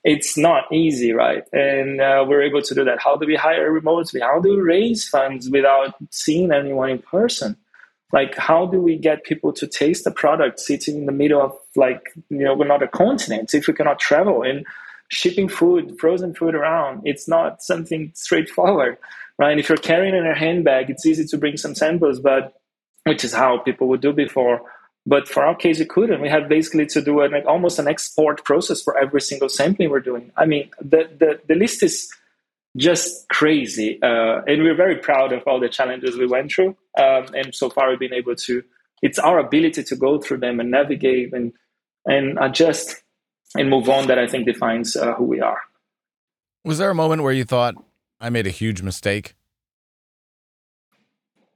[0.03, 1.43] It's not easy, right?
[1.53, 2.99] And uh, we're able to do that.
[3.01, 4.19] How do we hire remotely?
[4.19, 7.55] How do we raise funds without seeing anyone in person?
[8.11, 11.57] Like, how do we get people to taste the product sitting in the middle of,
[11.75, 14.43] like, you know, another continent if we cannot travel?
[14.43, 14.65] And
[15.09, 18.97] shipping food, frozen food around, it's not something straightforward,
[19.37, 19.57] right?
[19.59, 22.53] If you're carrying in a handbag, it's easy to bring some samples, but
[23.03, 24.61] which is how people would do before.
[25.05, 26.21] But for our case, we couldn't.
[26.21, 29.91] We had basically to do an, like, almost an export process for every single sampling
[29.91, 30.31] we're doing.
[30.35, 32.11] I mean, the, the, the list is
[32.75, 33.99] just crazy.
[34.01, 36.75] Uh, and we're very proud of all the challenges we went through.
[36.97, 38.63] Um, and so far, we've been able to,
[39.03, 41.53] it's our ability to go through them and navigate and,
[42.05, 43.03] and adjust
[43.55, 45.59] and move on that I think defines uh, who we are.
[46.63, 47.75] Was there a moment where you thought
[48.19, 49.35] I made a huge mistake?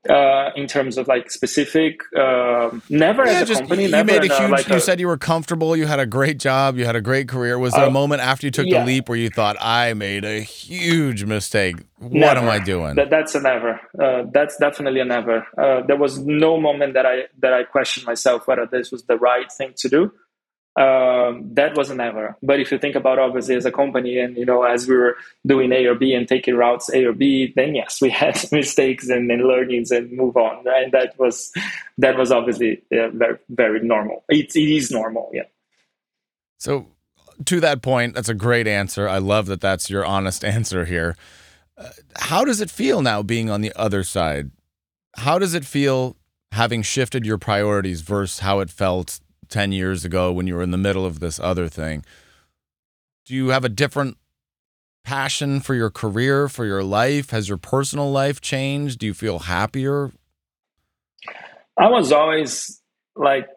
[0.09, 3.83] Uh, in terms of like specific, uh, never yeah, as a just, company.
[3.83, 4.49] You never made a huge.
[4.49, 5.75] like you a, said you were comfortable.
[5.75, 6.77] You had a great job.
[6.77, 7.59] You had a great career.
[7.59, 8.79] Was there a uh, moment after you took yeah.
[8.79, 11.75] the leap where you thought I made a huge mistake?
[11.97, 12.39] What never.
[12.39, 12.95] am I doing?
[12.95, 13.81] That, that's a never.
[14.01, 15.45] Uh, that's definitely a never.
[15.57, 19.17] Uh, there was no moment that I that I questioned myself whether this was the
[19.17, 20.13] right thing to do
[20.79, 22.37] um, that wasn't ever.
[22.41, 25.17] But if you think about obviously as a company, and you know, as we were
[25.45, 29.09] doing A or B and taking routes A or B, then yes, we had mistakes
[29.09, 31.51] and, and learnings and move on, and that was
[31.97, 34.23] that was obviously uh, very very normal.
[34.29, 35.43] It, it is normal, yeah.
[36.59, 36.87] So
[37.45, 39.07] to that point, that's a great answer.
[39.07, 41.17] I love that that's your honest answer here.
[41.77, 44.51] Uh, how does it feel now being on the other side?
[45.17, 46.15] How does it feel
[46.53, 49.19] having shifted your priorities versus how it felt
[49.49, 52.03] 10 years ago when you were in the middle of this other thing.
[53.25, 54.17] Do you have a different
[55.03, 57.31] passion for your career, for your life?
[57.31, 58.99] Has your personal life changed?
[58.99, 60.11] Do you feel happier?
[61.77, 62.81] I was always
[63.15, 63.49] like,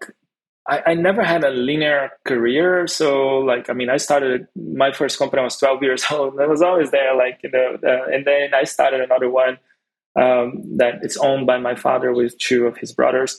[0.69, 2.87] I, I never had a linear career.
[2.87, 6.41] So, like, I mean, I started my first company, I was 12 years old.
[6.41, 9.59] I was always there, like, you know, uh, and then I started another one
[10.17, 13.39] um, that it's owned by my father with two of his brothers.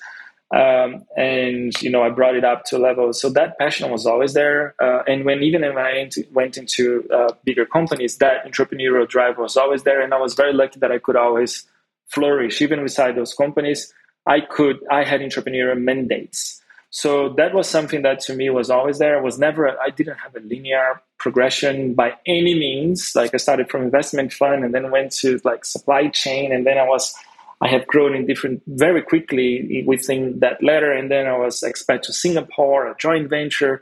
[0.53, 3.11] Um, and you know I brought it up to a level.
[3.11, 4.75] So that passion was always there.
[4.79, 9.57] Uh, and when even when I went into uh, bigger companies, that entrepreneurial drive was
[9.57, 10.01] always there.
[10.01, 11.65] And I was very lucky that I could always
[12.07, 13.91] flourish even inside those companies.
[14.27, 16.61] I could I had entrepreneurial mandates.
[16.91, 19.19] So that was something that to me was always there.
[19.23, 23.13] Was never I didn't have a linear progression by any means.
[23.15, 26.77] Like I started from investment fund and then went to like supply chain and then
[26.77, 27.15] I was
[27.63, 32.01] I have grown in different very quickly within that letter, and then I was expat
[32.03, 33.81] to Singapore, a joint venture,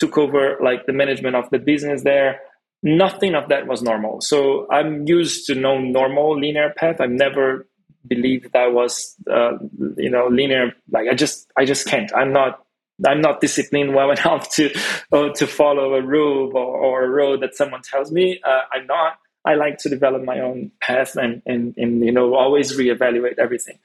[0.00, 2.40] took over like the management of the business there.
[2.82, 4.20] Nothing of that was normal.
[4.20, 7.00] So I'm used to no normal linear path.
[7.00, 7.66] I've never
[8.08, 9.52] believed that was uh,
[9.96, 10.72] you know linear.
[10.90, 12.12] Like I just I just can't.
[12.12, 12.66] I'm not
[13.06, 14.74] I'm not disciplined well enough to
[15.12, 18.40] uh, to follow a rule or, or, a road that someone tells me.
[18.44, 19.18] Uh, I'm not.
[19.46, 23.78] I like to develop my own path and, and and you know always reevaluate everything.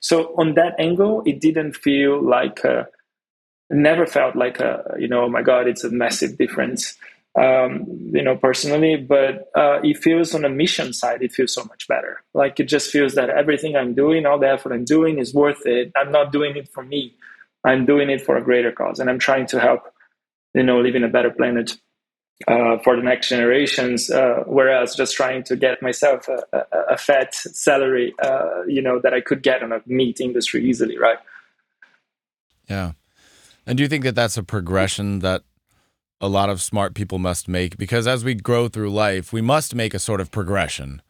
[0.00, 2.86] So on that angle, it didn't feel like a,
[3.70, 6.96] never felt like a you know oh my god it's a massive difference
[7.36, 11.64] um, you know personally but uh, it feels on a mission side it feels so
[11.64, 12.22] much better.
[12.34, 15.66] Like it just feels that everything i'm doing all the effort i'm doing is worth
[15.66, 15.92] it.
[15.96, 17.14] I'm not doing it for me.
[17.64, 19.82] I'm doing it for a greater cause and i'm trying to help
[20.54, 21.76] you know live in a better planet
[22.48, 26.96] uh, for the next generations uh, whereas just trying to get myself a, a, a
[26.98, 31.18] fat salary uh, you know that i could get on a meat industry easily right
[32.68, 32.92] yeah
[33.66, 35.42] and do you think that that's a progression that
[36.20, 37.76] a lot of smart people must make?
[37.76, 41.02] Because as we grow through life, we must make a sort of progression.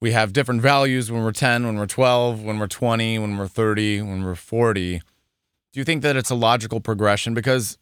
[0.00, 3.46] We have different values when we're 10, when we're 12, when we're 20, when we're
[3.46, 4.98] 30, when we're 40.
[4.98, 7.32] Do you think that it's a logical progression?
[7.32, 7.78] Because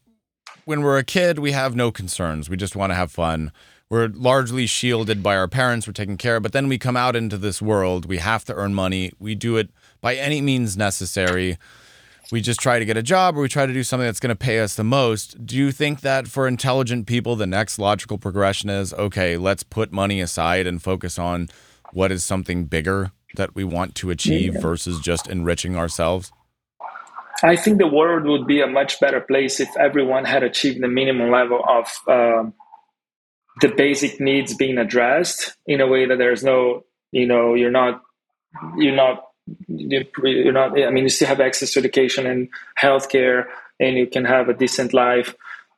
[0.65, 2.49] when we're a kid, we have no concerns.
[2.49, 3.53] We just want to have fun.
[3.89, 5.87] We're largely shielded by our parents.
[5.87, 6.43] We're taken care of.
[6.43, 8.07] But then we come out into this world.
[8.07, 9.13] We have to earn money.
[9.19, 11.59] We do it by any means necessary
[12.33, 14.35] we just try to get a job or we try to do something that's going
[14.35, 15.45] to pay us the most.
[15.47, 19.93] Do you think that for intelligent people, the next logical progression is okay, let's put
[19.93, 21.51] money aside and focus on
[21.93, 26.33] what is something bigger that we want to achieve versus just enriching ourselves?
[27.43, 30.89] I think the world would be a much better place if everyone had achieved the
[30.89, 32.51] minimum level of uh,
[33.61, 38.03] the basic needs being addressed in a way that there's no, you know, you're not,
[38.77, 39.33] you're not
[39.69, 42.49] you're not i mean you still have access to education and
[42.81, 43.47] healthcare
[43.81, 45.35] and you can have a decent life.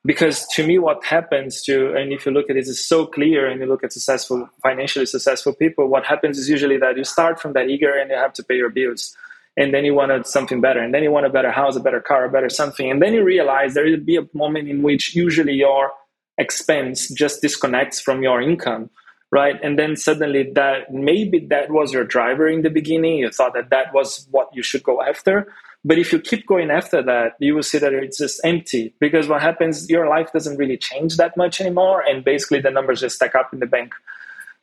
[0.07, 3.49] Because to me what happens to and if you look at it it's so clear
[3.49, 7.41] and you look at successful financially successful people what happens is usually that you start
[7.41, 9.17] from that eager and you have to pay your bills
[9.57, 12.01] and then you wanted something better and then you want a better house a better
[12.01, 15.15] car a better something and then you realize there will be a moment in which
[15.15, 15.93] usually your
[16.39, 18.91] expense just disconnects from your income
[19.35, 19.59] right?
[19.65, 23.71] And then suddenly that maybe that was your driver in the beginning you thought that
[23.71, 25.53] that was what you should go after
[25.85, 29.29] but if you keep going after that you will see that it's just empty because
[29.29, 33.17] what happens your life doesn't really change that much anymore and basically the numbers just
[33.17, 33.93] stack up in the bank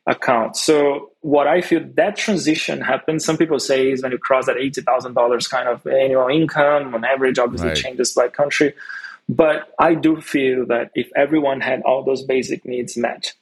[0.06, 0.56] account.
[0.56, 3.24] So what i feel that transition happens.
[3.24, 7.38] Some people say is when you cross that $80000 kind of annual income on average
[7.38, 7.76] obviously right.
[7.76, 8.74] changes by country.
[9.28, 13.32] But i do feel that if everyone had all those basic needs met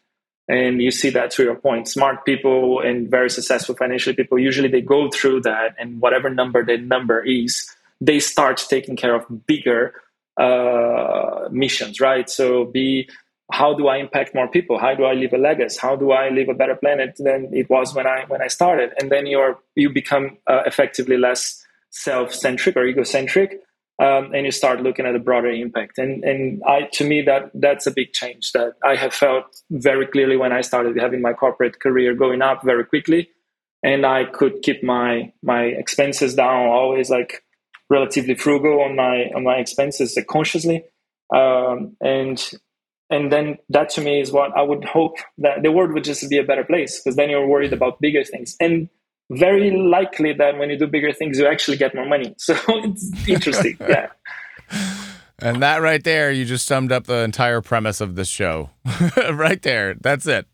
[0.49, 4.69] and you see that to your point smart people and very successful financial people usually
[4.69, 9.25] they go through that and whatever number the number is they start taking care of
[9.47, 9.95] bigger
[10.37, 12.31] uh, missions right?
[12.31, 13.09] So be
[13.53, 14.79] how do i impact more people?
[14.79, 15.79] How do i leave a legacy?
[15.81, 18.91] How do i leave a better planet than it was when i when i started?
[18.99, 23.61] And then you're you become uh, effectively less self-centric or egocentric
[24.01, 25.99] um, and you start looking at a broader impact.
[25.99, 30.07] And and I to me that that's a big change that I have felt very
[30.07, 33.29] clearly when I started having my corporate career going up very quickly,
[33.83, 37.45] and I could keep my my expenses down, always like
[37.91, 40.83] relatively frugal on my on my expenses consciously,
[41.35, 42.39] um, and
[43.11, 46.29] and then that to me is what I would hope that the world would just
[46.31, 48.89] be a better place because then you're worried about bigger things and
[49.31, 52.35] very likely that when you do bigger things, you actually get more money.
[52.39, 53.77] So it's interesting.
[53.89, 54.09] yeah.
[55.39, 58.71] And that right there, you just summed up the entire premise of this show.
[59.33, 59.95] right there.
[59.95, 60.47] That's it.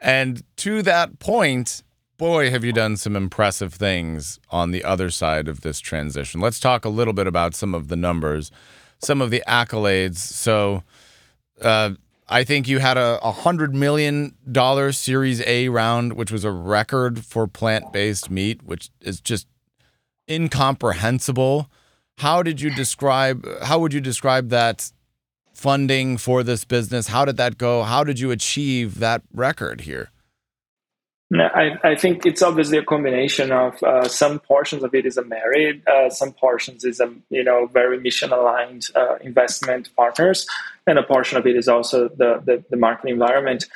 [0.00, 1.82] And to that point,
[2.16, 6.40] boy, have you done some impressive things on the other side of this transition.
[6.40, 8.50] Let's talk a little bit about some of the numbers,
[8.98, 10.16] some of the accolades.
[10.16, 10.82] So,
[11.62, 11.90] uh,
[12.28, 17.24] I think you had a, hundred million dollar Series A round, which was a record
[17.24, 19.46] for plant based meat, which is just
[20.28, 21.70] incomprehensible.
[22.18, 23.46] How did you describe?
[23.62, 24.92] How would you describe that
[25.54, 27.08] funding for this business?
[27.08, 27.82] How did that go?
[27.82, 30.10] How did you achieve that record here?
[31.58, 35.24] I, I think it's obviously a combination of uh, some portions of it is a
[35.24, 40.46] merit, uh, some portions is a you know very mission aligned uh, investment partners,
[40.88, 43.66] and a portion of it is also the the, the market environment.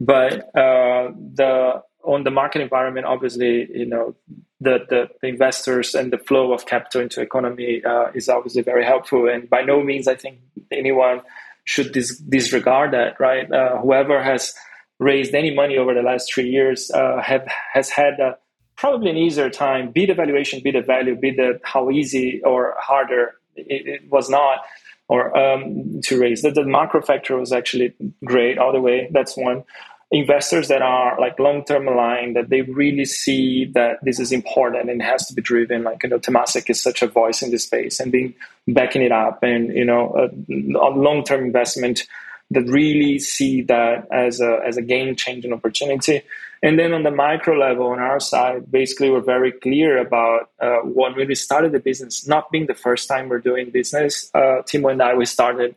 [0.00, 4.14] But uh, the on the market environment, obviously, you know
[4.60, 8.84] the, the, the investors and the flow of capital into economy uh, is obviously very
[8.84, 9.28] helpful.
[9.28, 10.38] And by no means I think
[10.70, 11.20] anyone
[11.64, 13.18] should dis- disregard that.
[13.20, 14.54] Right, uh, whoever has
[14.98, 18.36] raised any money over the last three years uh, have has had a
[18.76, 22.74] probably an easier time, be the valuation, be the value, be the how easy or
[22.78, 24.64] harder it, it was not
[25.08, 26.42] or um, to raise.
[26.42, 27.94] The, the macro factor was actually
[28.24, 29.08] great all the way.
[29.10, 29.64] That's one.
[30.10, 34.88] Investors that are like long term aligned, that they really see that this is important
[34.88, 35.82] and has to be driven.
[35.82, 38.34] Like you know, Temasek is such a voice in this space, and being
[38.68, 42.06] backing it up, and you know, a, a long term investment
[42.50, 46.22] that really see that as a as a game changing opportunity.
[46.62, 50.78] And then on the micro level, on our side, basically we're very clear about uh,
[50.78, 54.30] when we started the business, not being the first time we're doing business.
[54.34, 55.74] Uh, Timo and I, we started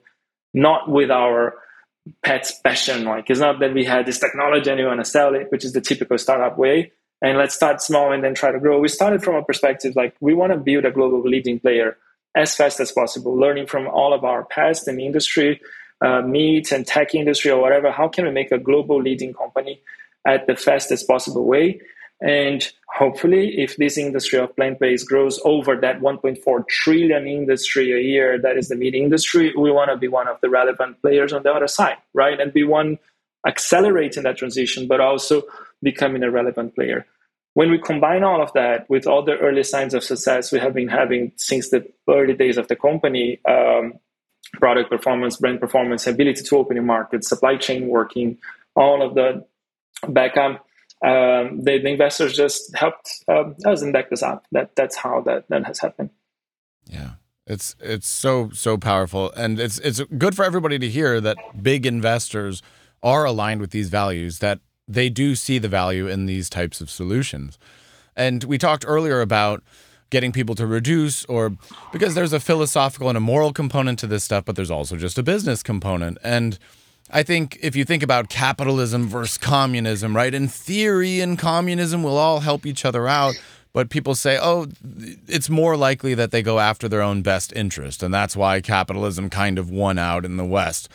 [0.53, 1.55] not with our
[2.23, 3.03] pet's passion.
[3.03, 5.65] Like it's not that we had this technology and we want to sell it, which
[5.65, 6.91] is the typical startup way.
[7.21, 8.79] And let's start small and then try to grow.
[8.79, 11.97] We started from a perspective like we want to build a global leading player
[12.35, 15.59] as fast as possible, learning from all of our past in the industry,
[16.01, 17.91] uh, meat and tech industry or whatever.
[17.91, 19.81] How can we make a global leading company
[20.25, 21.81] at the fastest possible way?
[22.19, 28.01] And hopefully, if this industry of plant based grows over that 1.4 trillion industry a
[28.01, 31.31] year, that is the meat industry, we want to be one of the relevant players
[31.31, 32.39] on the other side, right?
[32.39, 32.97] And be one
[33.45, 35.43] accelerating that transition, but also
[35.83, 37.05] becoming a relevant player.
[37.53, 40.73] When we combine all of that with all the early signs of success we have
[40.73, 43.93] been having since the early days of the company, um,
[44.53, 48.37] product performance, brand performance, ability to open new markets, supply chain working,
[48.75, 49.45] all of the
[50.07, 50.65] backup.
[51.05, 54.45] Um, the, the, investors just helped um, us and backed us up.
[54.51, 56.09] That that's how that that has happened.
[56.85, 57.11] Yeah,
[57.45, 61.85] it's it's so so powerful, and it's it's good for everybody to hear that big
[61.85, 62.63] investors
[63.03, 64.39] are aligned with these values.
[64.39, 67.59] That they do see the value in these types of solutions.
[68.15, 69.63] And we talked earlier about
[70.09, 71.53] getting people to reduce or
[71.91, 75.17] because there's a philosophical and a moral component to this stuff, but there's also just
[75.17, 76.17] a business component.
[76.23, 76.57] And
[77.09, 80.33] I think if you think about capitalism versus communism, right?
[80.33, 83.35] In theory, in communism, we'll all help each other out.
[83.73, 84.67] But people say, oh,
[85.27, 88.01] it's more likely that they go after their own best interest.
[88.01, 90.89] And that's why capitalism kind of won out in the West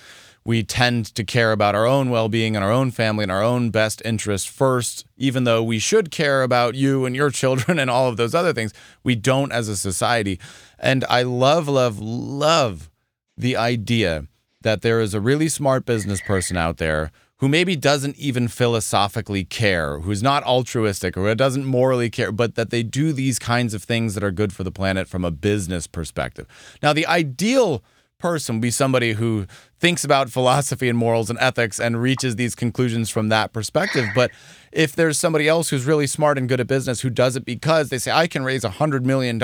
[0.44, 3.42] we tend to care about our own well being and our own family and our
[3.42, 7.90] own best interest first, even though we should care about you and your children and
[7.90, 8.72] all of those other things.
[9.04, 10.40] We don't as a society.
[10.78, 12.90] And I love, love, love
[13.36, 14.26] the idea
[14.62, 19.42] that there is a really smart business person out there who maybe doesn't even philosophically
[19.42, 23.82] care, who's not altruistic or doesn't morally care, but that they do these kinds of
[23.82, 26.46] things that are good for the planet from a business perspective.
[26.84, 27.82] Now, the ideal
[28.18, 29.46] person would be somebody who
[29.82, 34.06] thinks about philosophy and morals and ethics and reaches these conclusions from that perspective.
[34.14, 34.30] But
[34.70, 37.88] if there's somebody else who's really smart and good at business who does it because
[37.88, 39.38] they say, I can raise a $100 million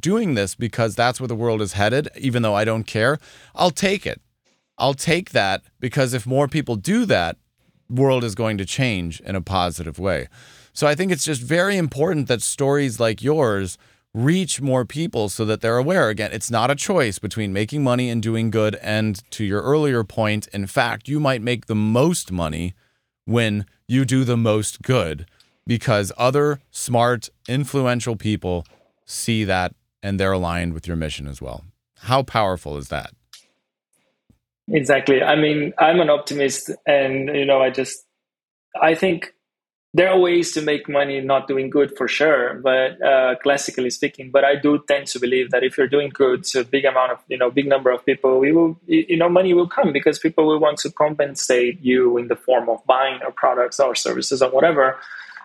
[0.00, 3.20] doing this because that's where the world is headed, even though I don't care,
[3.54, 4.20] I'll take it.
[4.78, 7.36] I'll take that because if more people do that,
[7.88, 10.26] world is going to change in a positive way.
[10.72, 13.78] So I think it's just very important that stories like yours–
[14.14, 16.08] reach more people so that they're aware.
[16.08, 18.76] Again, it's not a choice between making money and doing good.
[18.76, 22.74] And to your earlier point, in fact, you might make the most money
[23.24, 25.26] when you do the most good
[25.66, 28.64] because other smart, influential people
[29.04, 31.64] see that and they're aligned with your mission as well.
[32.00, 33.12] How powerful is that?
[34.68, 35.22] Exactly.
[35.22, 38.06] I mean, I'm an optimist and you know, I just
[38.80, 39.33] I think
[39.96, 44.30] there are ways to make money not doing good for sure but uh, classically speaking
[44.30, 47.12] but i do tend to believe that if you're doing good to a big amount
[47.12, 50.18] of you know big number of people we will you know money will come because
[50.18, 54.42] people will want to compensate you in the form of buying our products or services
[54.42, 54.98] or whatever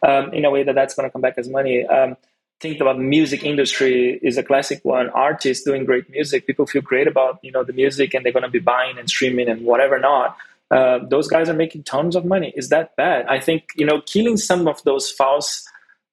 [0.03, 1.85] um, in a way that that's going to come back as money.
[1.85, 2.15] Um,
[2.59, 5.09] think about music industry is a classic one.
[5.09, 8.43] Artists doing great music people feel great about you know the music and they're going
[8.43, 10.37] to be buying and streaming and whatever not
[10.71, 12.53] uh, those guys are making tons of money.
[12.55, 13.25] Is that bad?
[13.27, 15.65] I think you know killing some of those false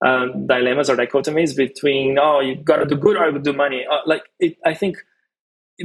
[0.05, 3.85] um, dilemmas or dichotomies between oh you got to do good or do money.
[3.91, 4.97] Uh, like it, I think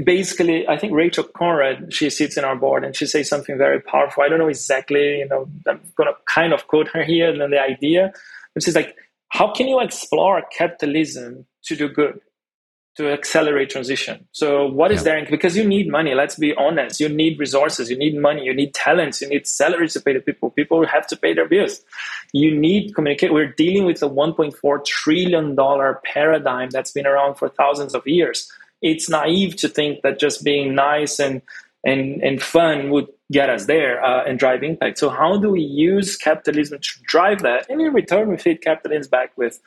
[0.05, 3.82] basically I think Rachel Conrad she sits in our board and she says something very
[3.82, 4.24] powerful.
[4.24, 7.51] I don't know exactly you know I'm gonna kind of quote her here and then
[7.51, 8.13] the idea,
[8.53, 8.95] which is like
[9.30, 12.19] how can you explore capitalism to do good?
[12.98, 14.28] To accelerate transition.
[14.32, 15.04] So what is yeah.
[15.04, 15.28] there?
[15.30, 16.14] Because you need money.
[16.14, 17.00] Let's be honest.
[17.00, 17.89] You need resources.
[17.89, 18.44] You need money.
[18.44, 19.22] You need talents.
[19.22, 20.50] You need salaries to pay the people.
[20.50, 21.82] People have to pay their bills.
[22.34, 23.34] You need communicate.
[23.34, 28.52] We're dealing with a 1.4 trillion dollar paradigm that's been around for thousands of years.
[28.82, 31.42] It's naive to think that just being nice and
[31.84, 34.98] and and fun would get us there uh, and drive impact.
[34.98, 37.70] So how do we use capitalism to drive that?
[37.70, 39.60] And in return, we feed capitalism back with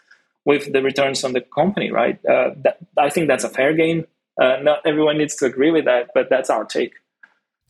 [0.44, 2.18] with the returns on the company, right?
[2.24, 4.06] Uh, that, I think that's a fair game.
[4.40, 6.94] Uh, not everyone needs to agree with that, but that's our take.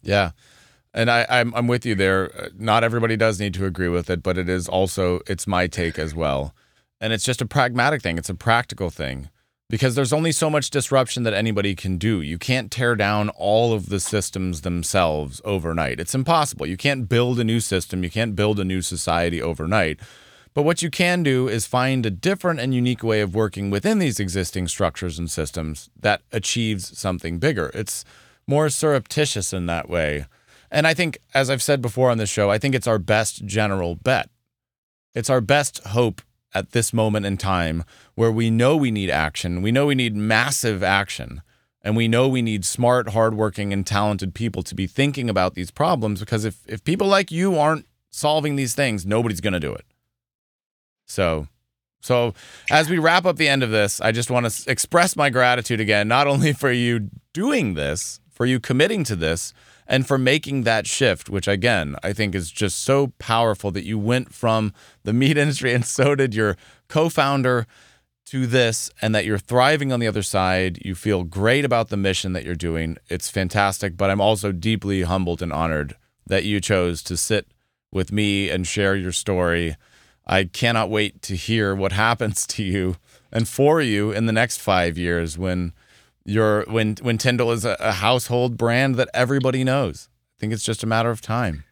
[0.03, 0.33] Yeah.
[0.93, 2.51] And I, I'm, I'm with you there.
[2.57, 5.99] Not everybody does need to agree with it, but it is also, it's my take
[5.99, 6.55] as well.
[7.01, 9.29] And it's just a pragmatic thing, it's a practical thing
[9.68, 12.20] because there's only so much disruption that anybody can do.
[12.20, 15.99] You can't tear down all of the systems themselves overnight.
[15.99, 16.66] It's impossible.
[16.66, 19.99] You can't build a new system, you can't build a new society overnight.
[20.55, 23.99] But what you can do is find a different and unique way of working within
[23.99, 27.73] these existing structures and systems that achieves something bigger.
[27.75, 28.05] It's
[28.47, 30.27] more surreptitious in that way.
[30.71, 33.45] And I think, as I've said before on this show, I think it's our best
[33.45, 34.31] general bet.
[35.13, 36.23] It's our best hope
[36.55, 37.83] at this moment in time
[38.15, 39.61] where we know we need action.
[39.61, 41.43] We know we need massive action.
[41.83, 45.71] And we know we need smart, hardworking, and talented people to be thinking about these
[45.71, 49.75] problems because if, if people like you aren't solving these things, nobody's going to do
[49.75, 49.85] it.
[51.07, 51.49] So,
[52.01, 52.35] so
[52.71, 55.81] as we wrap up the end of this, I just want to express my gratitude
[55.81, 59.55] again, not only for you doing this, for you committing to this,
[59.87, 63.99] and for making that shift, which again, I think is just so powerful that you
[63.99, 66.57] went from the meat industry and so did your
[66.89, 67.67] co founder
[68.27, 70.79] to this, and that you're thriving on the other side.
[70.85, 72.97] You feel great about the mission that you're doing.
[73.09, 75.95] It's fantastic, but I'm also deeply humbled and honored
[76.27, 77.47] that you chose to sit
[77.93, 79.77] with me and share your story
[80.27, 82.97] I cannot wait to hear what happens to you
[83.31, 85.72] and for you in the next five years when
[86.25, 90.09] you're when when TiNDLE is a, a household brand that everybody knows.
[90.37, 91.64] I think it's just a matter of time.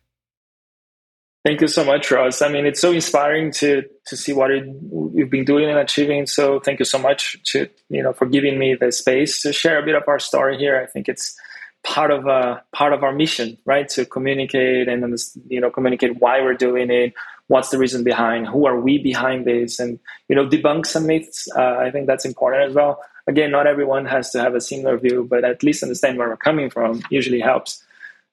[1.44, 2.40] Thank you so much, Ross.
[2.40, 6.26] I mean, it's so inspiring to to see what you've been doing and achieving.
[6.26, 9.80] So, thank you so much to you know for giving me the space to share
[9.80, 10.80] a bit of our story here.
[10.80, 11.36] I think it's
[11.82, 13.88] part of a uh, part of our mission, right?
[13.88, 17.12] To communicate and you know communicate why we're doing it,
[17.48, 21.48] what's the reason behind, who are we behind this, and you know debunk some myths.
[21.56, 23.00] Uh, I think that's important as well.
[23.26, 26.36] Again, not everyone has to have a similar view, but at least understand where we're
[26.36, 27.84] coming from usually helps.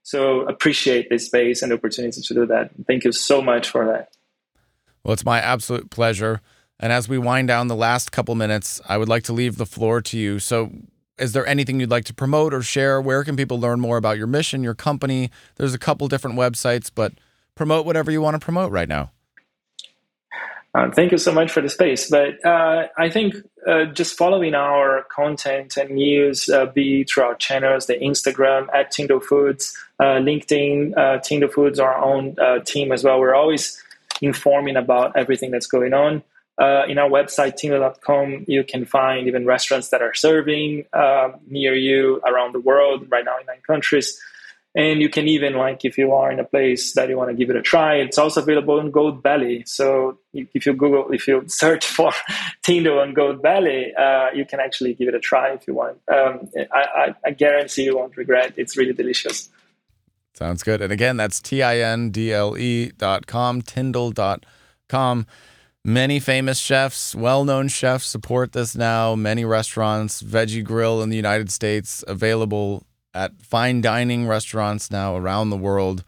[0.01, 2.71] So appreciate this space and opportunity to do that.
[2.87, 4.09] Thank you so much for that.
[5.03, 6.41] Well, it's my absolute pleasure.
[6.79, 9.65] And as we wind down the last couple minutes, I would like to leave the
[9.65, 10.39] floor to you.
[10.39, 10.71] So,
[11.17, 13.01] is there anything you'd like to promote or share?
[13.01, 15.29] Where can people learn more about your mission, your company?
[15.57, 17.13] There's a couple different websites, but
[17.59, 19.11] promote whatever you want to promote right now.
[20.73, 22.09] Uh, thank you so much for the space.
[22.09, 23.35] But uh, I think
[23.67, 28.93] uh, just following our content and news, uh, be through our channels, the Instagram at
[28.93, 33.19] TiNDLE Foods, uh, LinkedIn, uh, Foods, our own team as well.
[33.19, 33.83] We're always
[34.21, 36.23] informing about everything that's going on.
[36.59, 41.73] Uh, in our website, tindle.com, you can find even restaurants that are serving uh, near
[41.73, 44.19] you around the world, right now in nine countries.
[44.75, 47.35] And you can even, like, if you are in a place that you want to
[47.35, 49.67] give it a try, it's also available on Goldbelly.
[49.67, 52.11] So if you Google, if you search for
[52.63, 55.97] TiNDLE on Goldbelly, uh, you can actually give it a try if you want.
[56.07, 58.53] Um, I, I, I guarantee you won't regret.
[58.57, 59.49] It's really delicious.
[60.35, 60.81] Sounds good.
[60.81, 64.45] And again, that's T I N D L E dot com, TiNDLE dot
[64.87, 65.25] com.
[65.83, 69.15] Many famous chefs, well known chefs support this now.
[69.15, 72.83] Many restaurants, Veggie Grill in the United States, available
[73.13, 76.03] at fine dining restaurants now around the world.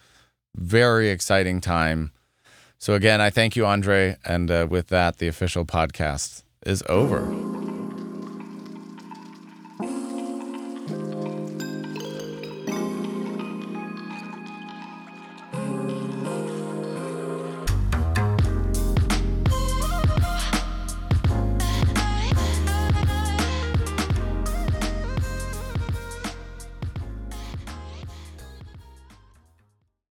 [0.56, 2.12] Very exciting time.
[2.78, 4.18] So, again, I thank you, Andre.
[4.26, 7.61] And uh, with that, the official podcast is over.